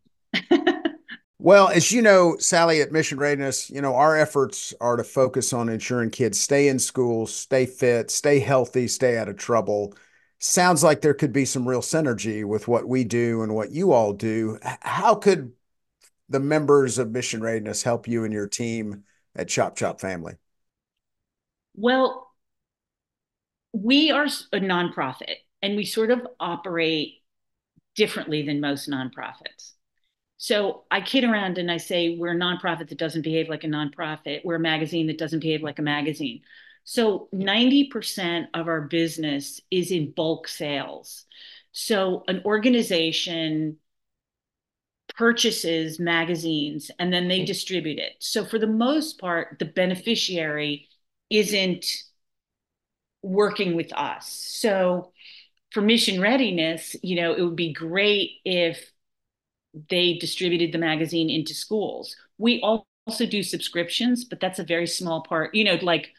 well, 1.39 1.69
as 1.69 1.91
you 1.91 2.03
know, 2.03 2.37
Sally 2.39 2.83
at 2.83 2.93
Mission 2.93 3.19
Readiness, 3.19 3.71
you 3.71 3.81
know, 3.81 3.95
our 3.95 4.17
efforts 4.17 4.75
are 4.81 4.97
to 4.97 5.05
focus 5.05 5.55
on 5.55 5.71
ensuring 5.71 6.11
kids 6.11 6.39
stay 6.39 6.69
in 6.69 6.79
school, 6.79 7.27
stay 7.27 7.65
fit, 7.65 8.11
stay 8.11 8.41
healthy, 8.41 8.87
stay 8.87 9.17
out 9.17 9.29
of 9.29 9.37
trouble. 9.37 9.95
Sounds 10.39 10.85
like 10.85 11.01
there 11.01 11.15
could 11.15 11.33
be 11.33 11.47
some 11.47 11.67
real 11.67 11.81
synergy 11.81 12.45
with 12.45 12.69
what 12.69 12.87
we 12.87 13.05
do 13.05 13.43
and 13.43 13.55
what 13.55 13.71
you 13.71 13.93
all 13.93 14.13
do. 14.13 14.59
How 14.63 15.15
could 15.15 15.53
the 16.29 16.41
members 16.41 16.99
of 16.99 17.11
Mission 17.11 17.41
Readiness 17.41 17.83
help 17.83 18.07
you 18.07 18.25
and 18.25 18.33
your 18.33 18.49
team 18.49 19.05
at 19.35 19.49
Chop 19.49 19.77
Chop 19.77 20.01
Family? 20.01 20.35
Well, 21.75 22.31
we 23.75 24.13
are 24.13 24.25
a 24.25 24.61
nonprofit 24.61 25.35
and 25.61 25.77
we 25.77 25.85
sort 25.85 26.13
of 26.13 26.27
operate 26.39 27.23
differently 27.97 28.43
than 28.43 28.61
most 28.61 28.89
nonprofits. 28.89 29.73
So 30.37 30.85
I 30.91 31.01
kid 31.01 31.25
around 31.25 31.59
and 31.59 31.71
I 31.71 31.79
say 31.79 32.17
we're 32.17 32.35
a 32.35 32.39
nonprofit 32.39 32.89
that 32.89 32.99
doesn't 32.99 33.23
behave 33.23 33.49
like 33.49 33.65
a 33.65 33.69
nonprofit. 33.69 34.43
We're 34.45 34.57
a 34.57 34.61
magazine 34.61 35.09
that 35.09 35.19
doesn't 35.19 35.41
behave 35.41 35.63
like 35.63 35.81
a 35.81 35.83
magazine. 35.83 36.43
So 36.85 37.29
90% 37.35 38.47
of 38.55 38.69
our 38.69 38.83
business 38.83 39.61
is 39.71 39.91
in 39.91 40.13
bulk 40.13 40.47
sales. 40.47 41.25
So 41.73 42.23
an 42.29 42.43
organization 42.45 43.79
purchases 45.17 45.99
magazines 45.99 46.91
and 46.99 47.13
then 47.13 47.27
they 47.27 47.41
mm. 47.41 47.47
distribute 47.47 47.99
it. 47.99 48.13
So 48.21 48.45
for 48.45 48.59
the 48.59 48.67
most 48.67 49.19
part, 49.19 49.57
the 49.59 49.65
beneficiary 49.65 50.89
isn't 51.31 51.87
working 53.25 53.75
with 53.75 53.93
us. 53.95 54.29
So 54.29 55.13
for 55.73 55.81
mission 55.81 56.21
readiness, 56.21 56.95
you 57.03 57.17
know, 57.17 57.33
it 57.33 57.43
would 57.43 57.57
be 57.57 57.73
great 57.73 58.33
if 58.45 58.93
they 59.91 60.15
distributed 60.15 60.73
the 60.73 60.79
magazine 60.79 61.31
into 61.31 61.55
schools. 61.55 62.15
We 62.39 62.61
also 62.63 63.27
do 63.27 63.43
subscriptions, 63.43 64.25
but 64.25 64.41
that's 64.41 64.59
a 64.59 64.65
very 64.65 64.87
small 64.87 65.23
part. 65.23 65.55
You 65.55 65.65
know, 65.65 65.79
like 65.83 66.11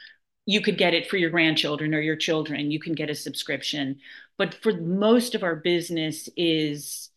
you 0.45 0.61
could 0.61 0.77
get 0.77 0.93
it 0.93 1.07
for 1.07 1.17
your 1.17 1.29
grandchildren 1.29 1.93
or 1.93 2.01
your 2.01 2.15
children, 2.15 2.71
you 2.71 2.79
can 2.79 2.93
get 2.93 3.09
a 3.09 3.15
subscription. 3.15 3.99
But 4.37 4.55
for 4.55 4.73
most 4.73 5.35
of 5.35 5.43
our 5.43 5.55
business 5.55 6.27
is 6.35 7.09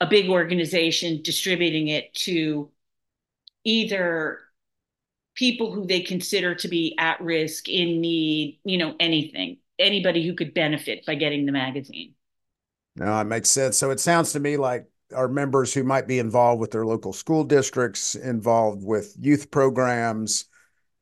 a 0.00 0.06
big 0.06 0.28
organization 0.28 1.20
distributing 1.22 1.88
it 1.88 2.14
to 2.14 2.70
either 3.64 4.40
people 5.36 5.70
who 5.70 5.86
they 5.86 6.00
consider 6.00 6.54
to 6.56 6.68
be 6.68 6.96
at 6.98 7.20
risk, 7.20 7.68
in 7.68 8.00
need, 8.00 8.58
you 8.64 8.78
know, 8.78 8.96
anything, 8.98 9.58
anybody 9.78 10.26
who 10.26 10.34
could 10.34 10.52
benefit 10.52 11.06
by 11.06 11.14
getting 11.14 11.46
the 11.46 11.52
magazine. 11.52 12.14
No, 12.96 13.20
it 13.20 13.24
makes 13.24 13.50
sense. 13.50 13.76
So 13.76 13.90
it 13.90 14.00
sounds 14.00 14.32
to 14.32 14.40
me 14.40 14.56
like 14.56 14.86
our 15.14 15.28
members 15.28 15.72
who 15.72 15.84
might 15.84 16.08
be 16.08 16.18
involved 16.18 16.60
with 16.60 16.70
their 16.70 16.86
local 16.86 17.12
school 17.12 17.44
districts, 17.44 18.14
involved 18.14 18.82
with 18.82 19.14
youth 19.20 19.50
programs, 19.50 20.46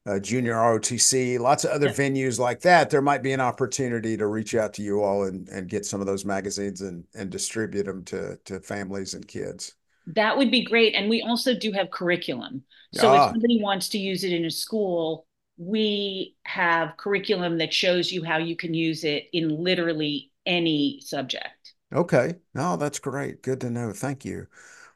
uh, 0.06 0.18
junior 0.18 0.54
ROTC, 0.54 1.38
lots 1.38 1.64
of 1.64 1.70
other 1.70 1.86
yeah. 1.86 1.92
venues 1.94 2.38
like 2.38 2.60
that, 2.60 2.90
there 2.90 3.00
might 3.00 3.22
be 3.22 3.32
an 3.32 3.40
opportunity 3.40 4.16
to 4.16 4.26
reach 4.26 4.54
out 4.54 4.74
to 4.74 4.82
you 4.82 5.02
all 5.02 5.24
and, 5.24 5.48
and 5.48 5.68
get 5.68 5.86
some 5.86 6.00
of 6.00 6.06
those 6.06 6.24
magazines 6.24 6.82
and, 6.82 7.04
and 7.14 7.30
distribute 7.30 7.84
them 7.84 8.04
to, 8.04 8.36
to 8.44 8.60
families 8.60 9.14
and 9.14 9.26
kids. 9.26 9.76
That 10.06 10.36
would 10.36 10.50
be 10.50 10.64
great. 10.64 10.94
And 10.94 11.08
we 11.08 11.22
also 11.22 11.54
do 11.54 11.72
have 11.72 11.90
curriculum. 11.90 12.62
So 12.92 13.08
ah. 13.08 13.24
if 13.24 13.30
somebody 13.32 13.62
wants 13.62 13.88
to 13.90 13.98
use 13.98 14.24
it 14.24 14.32
in 14.32 14.44
a 14.44 14.50
school, 14.50 15.26
we 15.56 16.34
have 16.44 16.96
curriculum 16.96 17.58
that 17.58 17.72
shows 17.72 18.10
you 18.12 18.24
how 18.24 18.38
you 18.38 18.56
can 18.56 18.74
use 18.74 19.04
it 19.04 19.28
in 19.32 19.62
literally 19.62 20.32
any 20.46 21.00
subject. 21.00 21.74
Okay. 21.92 22.34
No, 22.54 22.76
that's 22.76 22.98
great. 22.98 23.42
Good 23.42 23.60
to 23.62 23.70
know. 23.70 23.92
Thank 23.92 24.24
you. 24.24 24.46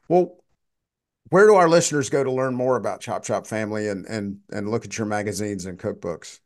Well, 0.07 0.37
where 1.29 1.47
do 1.47 1.55
our 1.55 1.69
listeners 1.69 2.09
go 2.09 2.23
to 2.23 2.31
learn 2.31 2.55
more 2.55 2.75
about 2.75 3.01
Chop 3.01 3.23
Chop 3.23 3.47
Family 3.47 3.87
and 3.87 4.05
and 4.07 4.39
and 4.51 4.69
look 4.69 4.85
at 4.85 4.97
your 4.97 5.07
magazines 5.07 5.65
and 5.65 5.77
cookbooks? 5.77 6.39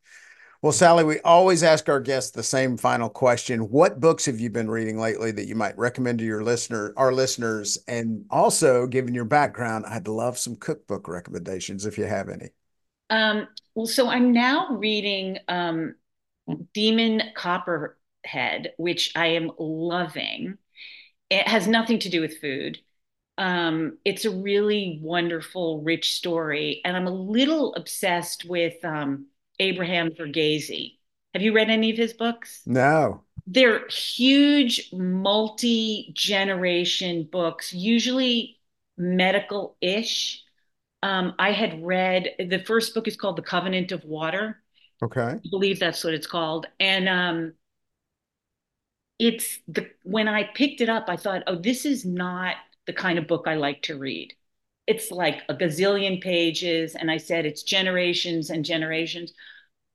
Well, 0.61 0.71
Sally, 0.71 1.03
we 1.03 1.19
always 1.21 1.63
ask 1.63 1.89
our 1.89 1.99
guests 1.99 2.29
the 2.29 2.43
same 2.43 2.77
final 2.77 3.09
question. 3.09 3.71
What 3.71 3.99
books 3.99 4.25
have 4.25 4.39
you 4.39 4.51
been 4.51 4.69
reading 4.69 4.99
lately 4.99 5.31
that 5.31 5.47
you 5.47 5.55
might 5.55 5.75
recommend 5.75 6.19
to 6.19 6.25
your 6.25 6.43
listener, 6.43 6.93
our 6.97 7.11
listeners? 7.11 7.79
And 7.87 8.25
also, 8.29 8.85
given 8.85 9.15
your 9.15 9.25
background, 9.25 9.85
I'd 9.87 10.07
love 10.07 10.37
some 10.37 10.55
cookbook 10.55 11.07
recommendations 11.07 11.87
if 11.87 11.97
you 11.97 12.03
have 12.05 12.29
any. 12.29 12.49
Um, 13.09 13.47
well, 13.73 13.87
so 13.87 14.07
I'm 14.07 14.33
now 14.33 14.73
reading 14.73 15.39
um, 15.47 15.95
Demon 16.73 17.23
Copperhead, 17.35 18.73
which 18.77 19.13
I 19.15 19.27
am 19.27 19.51
loving. 19.57 20.59
it 21.31 21.47
has 21.47 21.67
nothing 21.67 21.97
to 21.99 22.09
do 22.09 22.21
with 22.21 22.39
food. 22.39 22.77
Um, 23.37 23.97
it's 24.05 24.25
a 24.25 24.31
really 24.31 24.99
wonderful, 25.01 25.81
rich 25.81 26.15
story, 26.15 26.81
and 26.85 26.95
I'm 26.95 27.07
a 27.07 27.11
little 27.11 27.73
obsessed 27.75 28.45
with 28.45 28.83
um, 28.85 29.27
Abraham 29.59 30.11
Verghese. 30.11 30.97
Have 31.33 31.41
you 31.41 31.53
read 31.53 31.69
any 31.69 31.91
of 31.91 31.97
his 31.97 32.13
books? 32.13 32.61
No. 32.65 33.23
They're 33.47 33.87
huge, 33.87 34.89
multi 34.93 36.11
generation 36.13 37.27
books, 37.31 37.73
usually 37.73 38.59
medical 38.97 39.77
ish. 39.81 40.43
Um, 41.03 41.33
I 41.39 41.51
had 41.51 41.83
read 41.83 42.29
the 42.37 42.63
first 42.65 42.93
book 42.93 43.07
is 43.07 43.15
called 43.15 43.37
The 43.37 43.41
Covenant 43.41 43.91
of 43.91 44.03
Water. 44.03 44.61
Okay. 45.01 45.21
I 45.21 45.41
believe 45.49 45.79
that's 45.79 46.03
what 46.03 46.13
it's 46.13 46.27
called. 46.27 46.67
And 46.79 47.09
um, 47.09 47.53
it's 49.17 49.59
the 49.67 49.89
when 50.03 50.27
I 50.27 50.43
picked 50.43 50.81
it 50.81 50.89
up, 50.89 51.05
I 51.07 51.17
thought, 51.17 51.43
oh, 51.47 51.55
this 51.55 51.85
is 51.85 52.05
not 52.05 52.55
the 52.91 53.01
kind 53.01 53.17
of 53.17 53.27
book 53.27 53.47
I 53.47 53.55
like 53.55 53.81
to 53.83 53.97
read. 53.97 54.33
It's 54.87 55.11
like 55.11 55.41
a 55.47 55.55
gazillion 55.55 56.21
pages, 56.21 56.95
and 56.95 57.09
I 57.09 57.17
said 57.17 57.45
it's 57.45 57.63
generations 57.63 58.49
and 58.49 58.65
generations 58.65 59.33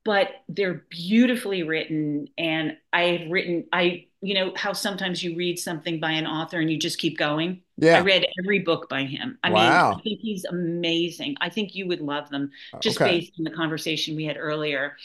but 0.07 0.29
they're 0.47 0.85
beautifully 0.89 1.63
written 1.63 2.29
and 2.37 2.77
i've 2.93 3.29
written 3.29 3.65
i 3.73 4.05
you 4.21 4.33
know 4.33 4.53
how 4.55 4.71
sometimes 4.71 5.21
you 5.21 5.35
read 5.35 5.59
something 5.59 5.99
by 5.99 6.11
an 6.11 6.25
author 6.25 6.59
and 6.61 6.71
you 6.71 6.79
just 6.79 6.97
keep 6.97 7.17
going 7.17 7.61
yeah 7.75 7.97
i 7.97 7.99
read 7.99 8.25
every 8.41 8.59
book 8.59 8.87
by 8.87 9.03
him 9.03 9.37
i 9.43 9.49
wow. 9.49 9.89
mean 9.89 9.99
i 9.99 10.01
think 10.01 10.19
he's 10.21 10.45
amazing 10.45 11.35
i 11.41 11.49
think 11.49 11.75
you 11.75 11.85
would 11.87 11.99
love 11.99 12.29
them 12.29 12.49
just 12.79 13.01
okay. 13.01 13.19
based 13.19 13.33
on 13.37 13.43
the 13.43 13.51
conversation 13.51 14.15
we 14.15 14.23
had 14.23 14.37
earlier 14.37 14.95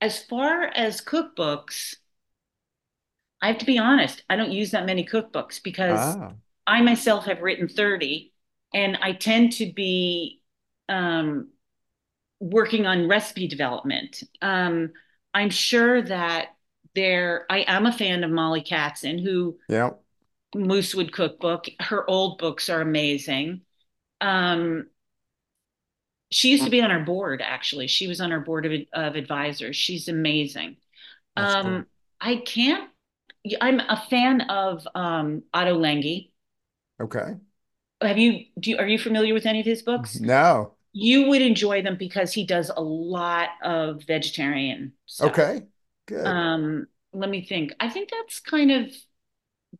as 0.00 0.22
far 0.22 0.64
as 0.64 1.02
cookbooks 1.02 1.96
i 3.42 3.48
have 3.48 3.58
to 3.58 3.66
be 3.66 3.78
honest 3.78 4.24
i 4.30 4.36
don't 4.36 4.52
use 4.52 4.70
that 4.70 4.86
many 4.86 5.04
cookbooks 5.04 5.62
because 5.62 6.16
ah. 6.16 6.32
I 6.70 6.82
myself 6.82 7.24
have 7.24 7.42
written 7.42 7.66
30 7.66 8.32
and 8.72 8.96
i 9.02 9.12
tend 9.12 9.50
to 9.54 9.72
be 9.72 10.40
um, 10.88 11.48
working 12.38 12.86
on 12.86 13.08
recipe 13.08 13.48
development. 13.48 14.22
Um, 14.40 14.92
I'm 15.34 15.50
sure 15.50 16.00
that 16.02 16.56
there, 16.94 17.46
I 17.50 17.64
am 17.66 17.86
a 17.86 17.92
fan 17.92 18.24
of 18.24 18.30
Mollie 18.30 18.62
Katzen, 18.62 19.22
who 19.22 19.58
yeah. 19.68 19.90
Moosewood 20.54 21.12
Cookbook. 21.12 21.66
Her 21.80 22.08
old 22.08 22.38
books 22.38 22.68
are 22.68 22.80
amazing. 22.80 23.62
Um, 24.20 24.86
she 26.30 26.50
used 26.50 26.64
to 26.64 26.70
be 26.70 26.82
on 26.82 26.90
our 26.90 27.04
board, 27.04 27.42
actually. 27.44 27.88
She 27.88 28.06
was 28.06 28.20
on 28.20 28.32
our 28.32 28.40
board 28.40 28.66
of, 28.66 28.72
of 28.92 29.16
advisors. 29.16 29.76
She's 29.76 30.08
amazing. 30.08 30.76
um, 31.36 31.64
cool. 31.64 31.82
I 32.20 32.36
can't, 32.36 32.90
I'm 33.60 33.80
a 33.80 34.02
fan 34.08 34.42
of 34.42 34.86
um, 34.94 35.42
Ottolenghi. 35.52 36.30
Okay. 37.00 37.36
Have 38.02 38.18
you, 38.18 38.46
do 38.58 38.70
you, 38.70 38.78
are 38.78 38.86
you 38.86 38.98
familiar 38.98 39.34
with 39.34 39.46
any 39.46 39.60
of 39.60 39.66
his 39.66 39.82
books? 39.82 40.20
No 40.20 40.74
you 40.92 41.28
would 41.28 41.42
enjoy 41.42 41.82
them 41.82 41.96
because 41.96 42.32
he 42.32 42.44
does 42.44 42.70
a 42.74 42.82
lot 42.82 43.50
of 43.62 44.02
vegetarian 44.04 44.92
stuff. 45.06 45.30
Okay, 45.30 45.62
good. 46.06 46.26
Um, 46.26 46.86
let 47.12 47.30
me 47.30 47.44
think. 47.44 47.72
I 47.80 47.88
think 47.88 48.10
that's 48.10 48.40
kind 48.40 48.70
of. 48.70 48.94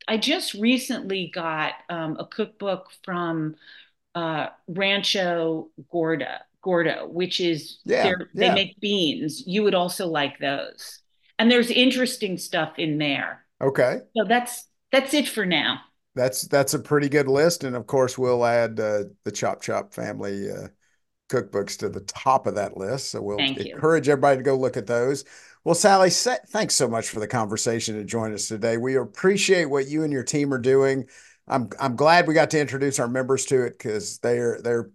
I 0.06 0.18
just 0.18 0.54
recently 0.54 1.30
got 1.34 1.72
um, 1.88 2.16
a 2.18 2.26
cookbook 2.26 2.90
from 3.04 3.56
uh, 4.14 4.48
Rancho 4.68 5.68
Gorda, 5.90 6.42
Gordo, 6.62 7.08
which 7.08 7.40
is 7.40 7.80
yeah, 7.84 8.06
yeah. 8.06 8.14
they 8.34 8.54
make 8.54 8.80
beans. 8.80 9.44
You 9.46 9.64
would 9.64 9.74
also 9.74 10.06
like 10.06 10.38
those, 10.38 11.00
and 11.38 11.50
there's 11.50 11.70
interesting 11.70 12.38
stuff 12.38 12.78
in 12.78 12.98
there. 12.98 13.44
Okay, 13.60 14.00
so 14.16 14.24
that's 14.24 14.68
that's 14.92 15.12
it 15.12 15.28
for 15.28 15.44
now. 15.44 15.80
That's 16.20 16.42
that's 16.42 16.74
a 16.74 16.78
pretty 16.78 17.08
good 17.08 17.28
list, 17.28 17.64
and 17.64 17.74
of 17.74 17.86
course 17.86 18.18
we'll 18.18 18.44
add 18.44 18.78
uh, 18.78 19.04
the 19.24 19.32
Chop 19.32 19.62
Chop 19.62 19.94
family 19.94 20.50
uh, 20.50 20.68
cookbooks 21.30 21.78
to 21.78 21.88
the 21.88 22.02
top 22.02 22.46
of 22.46 22.56
that 22.56 22.76
list. 22.76 23.10
So 23.10 23.22
we'll 23.22 23.38
encourage 23.38 24.06
everybody 24.06 24.36
to 24.36 24.42
go 24.42 24.54
look 24.54 24.76
at 24.76 24.86
those. 24.86 25.24
Well, 25.64 25.74
Sally, 25.74 26.10
thanks 26.10 26.74
so 26.74 26.88
much 26.88 27.08
for 27.08 27.20
the 27.20 27.26
conversation 27.26 27.96
and 27.96 28.06
join 28.06 28.34
us 28.34 28.48
today. 28.48 28.76
We 28.76 28.96
appreciate 28.96 29.64
what 29.64 29.88
you 29.88 30.02
and 30.02 30.12
your 30.12 30.22
team 30.22 30.52
are 30.52 30.58
doing. 30.58 31.06
I'm 31.48 31.70
I'm 31.80 31.96
glad 31.96 32.28
we 32.28 32.34
got 32.34 32.50
to 32.50 32.60
introduce 32.60 32.98
our 32.98 33.08
members 33.08 33.46
to 33.46 33.64
it 33.64 33.78
because 33.78 34.18
they're 34.18 34.60
they're 34.62 34.90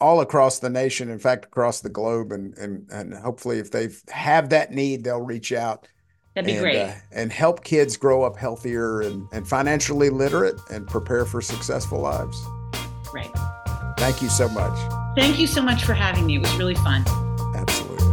all 0.00 0.22
across 0.22 0.60
the 0.60 0.70
nation, 0.70 1.10
in 1.10 1.18
fact, 1.18 1.44
across 1.44 1.82
the 1.82 1.90
globe, 1.90 2.32
and 2.32 2.56
and 2.56 2.90
and 2.90 3.12
hopefully, 3.12 3.58
if 3.58 3.70
they 3.70 3.90
have 4.08 4.48
that 4.48 4.72
need, 4.72 5.04
they'll 5.04 5.20
reach 5.20 5.52
out. 5.52 5.86
That'd 6.40 6.46
be 6.46 6.52
and, 6.52 6.62
great. 6.62 6.80
Uh, 6.80 6.94
and 7.12 7.30
help 7.30 7.64
kids 7.64 7.98
grow 7.98 8.22
up 8.22 8.34
healthier 8.34 9.02
and, 9.02 9.28
and 9.30 9.46
financially 9.46 10.08
literate 10.08 10.58
and 10.70 10.86
prepare 10.86 11.26
for 11.26 11.42
successful 11.42 12.00
lives. 12.00 12.42
Great. 13.04 13.30
Thank 13.98 14.22
you 14.22 14.30
so 14.30 14.48
much. 14.48 14.78
Thank 15.14 15.38
you 15.38 15.46
so 15.46 15.60
much 15.60 15.84
for 15.84 15.92
having 15.92 16.24
me. 16.24 16.36
It 16.36 16.38
was 16.38 16.56
really 16.56 16.76
fun. 16.76 17.04
Absolutely. 17.54 18.06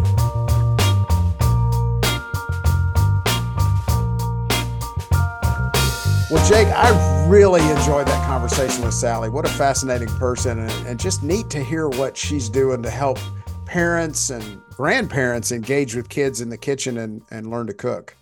Well, 6.30 6.46
Jake, 6.50 6.68
I 6.68 7.26
really 7.30 7.62
enjoyed 7.62 8.08
that 8.08 8.28
conversation 8.28 8.84
with 8.84 8.94
Sally. 8.94 9.30
What 9.30 9.46
a 9.46 9.50
fascinating 9.52 10.10
person, 10.18 10.60
and, 10.60 10.88
and 10.88 11.00
just 11.00 11.24
neat 11.24 11.50
to 11.52 11.64
hear 11.64 11.88
what 11.88 12.18
she's 12.18 12.50
doing 12.50 12.84
to 12.84 12.90
help 12.90 13.20
parents 13.64 14.30
and 14.32 14.62
grandparents 14.76 15.52
engage 15.52 15.96
with 15.96 16.10
kids 16.10 16.42
in 16.42 16.50
the 16.50 16.58
kitchen 16.58 16.98
and, 16.98 17.22
and 17.32 17.50
learn 17.50 17.68
to 17.68 17.74
cook. 17.74 18.17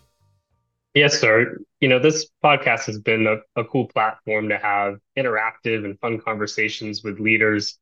Yes, 0.95 1.19
sir. 1.19 1.57
You 1.81 1.89
know, 1.89 1.99
this 1.99 2.29
podcast 2.41 2.85
has 2.85 2.99
been 2.99 3.27
a, 3.27 3.61
a 3.61 3.65
cool 3.65 3.87
platform 3.87 4.47
to 4.47 4.57
have 4.57 4.95
interactive 5.17 5.83
and 5.83 5.99
fun 5.99 6.21
conversations 6.21 7.03
with 7.03 7.19
leaders 7.19 7.77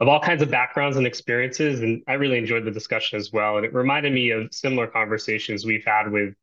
of 0.00 0.08
all 0.08 0.18
kinds 0.18 0.40
of 0.42 0.50
backgrounds 0.50 0.96
and 0.96 1.06
experiences. 1.06 1.80
And 1.80 2.02
I 2.08 2.14
really 2.14 2.38
enjoyed 2.38 2.64
the 2.64 2.70
discussion 2.70 3.18
as 3.18 3.30
well. 3.32 3.58
And 3.58 3.66
it 3.66 3.74
reminded 3.74 4.14
me 4.14 4.30
of 4.30 4.48
similar 4.52 4.86
conversations 4.86 5.66
we've 5.66 5.84
had 5.84 6.10
with 6.10 6.34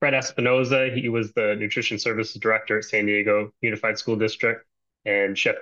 Fred 0.00 0.14
Espinoza. 0.14 0.92
He 0.92 1.08
was 1.08 1.32
the 1.34 1.54
nutrition 1.56 2.00
services 2.00 2.40
director 2.40 2.78
at 2.78 2.84
San 2.84 3.06
Diego 3.06 3.50
Unified 3.60 3.96
School 3.96 4.16
District, 4.16 4.66
and 5.04 5.38
Chef 5.38 5.54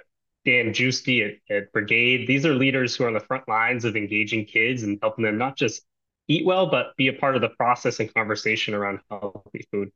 Dan 0.46 0.72
Giusti 0.72 1.38
at, 1.50 1.54
at 1.54 1.72
Brigade. 1.72 2.26
These 2.26 2.46
are 2.46 2.54
leaders 2.54 2.96
who 2.96 3.04
are 3.04 3.08
on 3.08 3.14
the 3.14 3.20
front 3.20 3.46
lines 3.46 3.84
of 3.84 3.94
engaging 3.94 4.46
kids 4.46 4.84
and 4.84 4.98
helping 5.02 5.24
them 5.24 5.36
not 5.36 5.56
just 5.56 5.82
eat 6.28 6.46
well, 6.46 6.66
but 6.70 6.96
be 6.96 7.08
a 7.08 7.12
part 7.12 7.34
of 7.34 7.40
the 7.40 7.48
process 7.48 8.00
and 8.00 8.12
conversation 8.12 8.74
around 8.74 9.00
healthy 9.10 9.66
food. 9.70 9.90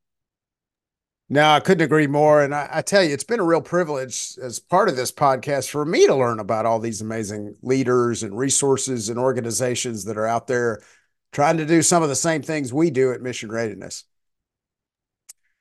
No, 1.29 1.51
I 1.51 1.61
couldn't 1.61 1.85
agree 1.85 2.07
more. 2.07 2.43
And 2.43 2.55
I, 2.55 2.69
I, 2.71 2.83
tell 2.83 3.03
you, 3.03 3.13
it's 3.13 3.25
been 3.25 3.41
a 3.41 3.45
real 3.45 3.61
privilege 3.61 4.39
as 4.41 4.61
part 4.61 4.89
of 4.89 4.95
this 4.95 5.11
podcast 5.11 5.71
for 5.71 5.85
me 5.85 6.07
to 6.07 6.15
learn 6.15 6.39
about 6.39 6.67
all 6.67 6.79
these 6.79 7.01
amazing 7.01 7.57
leaders 7.63 8.23
and 8.23 8.39
resources 8.39 9.09
and 9.09 9.19
organizations 9.19 10.05
that 10.05 10.17
are 10.17 10.27
out 10.27 10.47
there 10.47 10.81
trying 11.33 11.57
to 11.57 11.67
do 11.67 11.83
some 11.83 12.03
of 12.05 12.09
the 12.09 12.15
same 12.15 12.43
things 12.43 12.73
we 12.73 12.91
do 12.91 13.13
at 13.13 13.23
Mission 13.23 13.51
Readiness. 13.51 14.05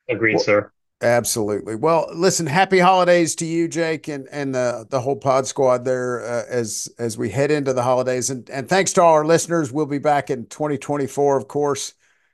Agreed, 0.07 0.35
well, 0.35 0.43
sir. 0.43 0.71
Absolutely. 1.05 1.75
Well, 1.75 2.09
listen, 2.15 2.47
happy 2.47 2.79
holidays 2.79 3.35
to 3.35 3.45
you, 3.45 3.67
Jake, 3.67 4.07
and 4.07 4.27
and 4.31 4.55
the 4.55 4.87
the 4.89 4.99
whole 4.99 5.15
pod 5.15 5.45
squad 5.45 5.85
there 5.85 6.25
uh, 6.25 6.45
as 6.49 6.89
as 6.97 7.15
we 7.15 7.29
head 7.29 7.51
into 7.51 7.73
the 7.73 7.83
holidays. 7.83 8.31
And 8.31 8.49
and 8.49 8.67
thanks 8.67 8.91
to 8.93 9.03
all 9.03 9.13
our 9.13 9.23
listeners. 9.23 9.71
We'll 9.71 9.85
be 9.85 9.99
back 9.99 10.31
in 10.31 10.47
2024, 10.47 11.37
of 11.37 11.47
course. 11.47 11.93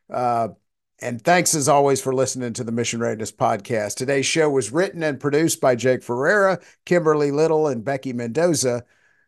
Uh, 0.10 0.50
and 1.02 1.22
thanks 1.22 1.54
as 1.54 1.68
always 1.68 2.02
for 2.02 2.16
listening 2.16 2.54
to 2.54 2.64
the 2.64 2.72
Mission 2.72 3.02
Readiness 3.02 3.34
podcast. 3.34 3.96
Today's 3.96 4.26
show 4.26 4.50
was 4.50 4.72
written 4.72 5.04
and 5.04 5.20
produced 5.20 5.60
by 5.60 5.76
Jake 5.76 6.02
Ferreira, 6.02 6.58
Kimberly 6.86 7.32
Little, 7.32 7.68
and 7.68 7.84
Becky 7.84 8.14
Mendoza. 8.14 8.86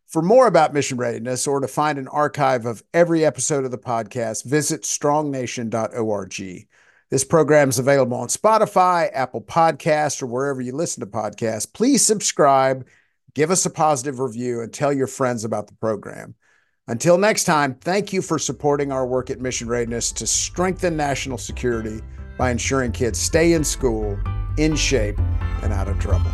For 0.08 0.22
more 0.22 0.48
about 0.48 0.74
Mission 0.74 0.98
Readiness 0.98 1.48
or 1.48 1.60
to 1.60 1.68
find 1.68 1.98
an 1.98 2.08
archive 2.08 2.66
of 2.66 2.82
every 2.94 3.26
episode 3.26 3.66
of 3.66 3.72
the 3.72 3.78
podcast, 3.78 4.46
visit 4.46 4.86
strongnation.org. 4.86 6.68
This 7.14 7.24
program 7.24 7.70
is 7.70 7.78
available 7.78 8.18
on 8.18 8.28
Spotify, 8.28 9.08
Apple 9.14 9.42
Podcasts, 9.42 10.24
or 10.24 10.26
wherever 10.26 10.62
you 10.62 10.72
listen 10.72 11.02
to 11.02 11.06
podcasts. 11.06 11.72
Please 11.72 12.04
subscribe, 12.04 12.88
give 13.36 13.52
us 13.52 13.68
a 13.68 13.70
positive 13.70 14.20
review, 14.20 14.62
and 14.62 14.74
tell 14.74 14.92
your 14.92 15.06
friends 15.06 15.46
about 15.46 15.68
the 15.68 15.76
program. 15.76 16.34
Until 16.88 17.20
next 17.20 17.44
time, 17.44 17.76
thank 17.76 18.14
you 18.14 18.24
for 18.24 18.40
supporting 18.40 18.92
our 18.92 19.06
work 19.06 19.30
at 19.30 19.40
Mission 19.40 19.68
Readiness 19.68 20.12
to 20.14 20.26
strengthen 20.26 20.98
national 20.98 21.38
security 21.38 22.02
by 22.36 22.50
ensuring 22.50 22.92
kids 22.92 23.20
stay 23.20 23.54
in 23.54 23.64
school, 23.64 24.18
in 24.58 24.76
shape, 24.76 25.20
and 25.62 25.72
out 25.72 25.88
of 25.88 26.00
trouble. 26.00 26.32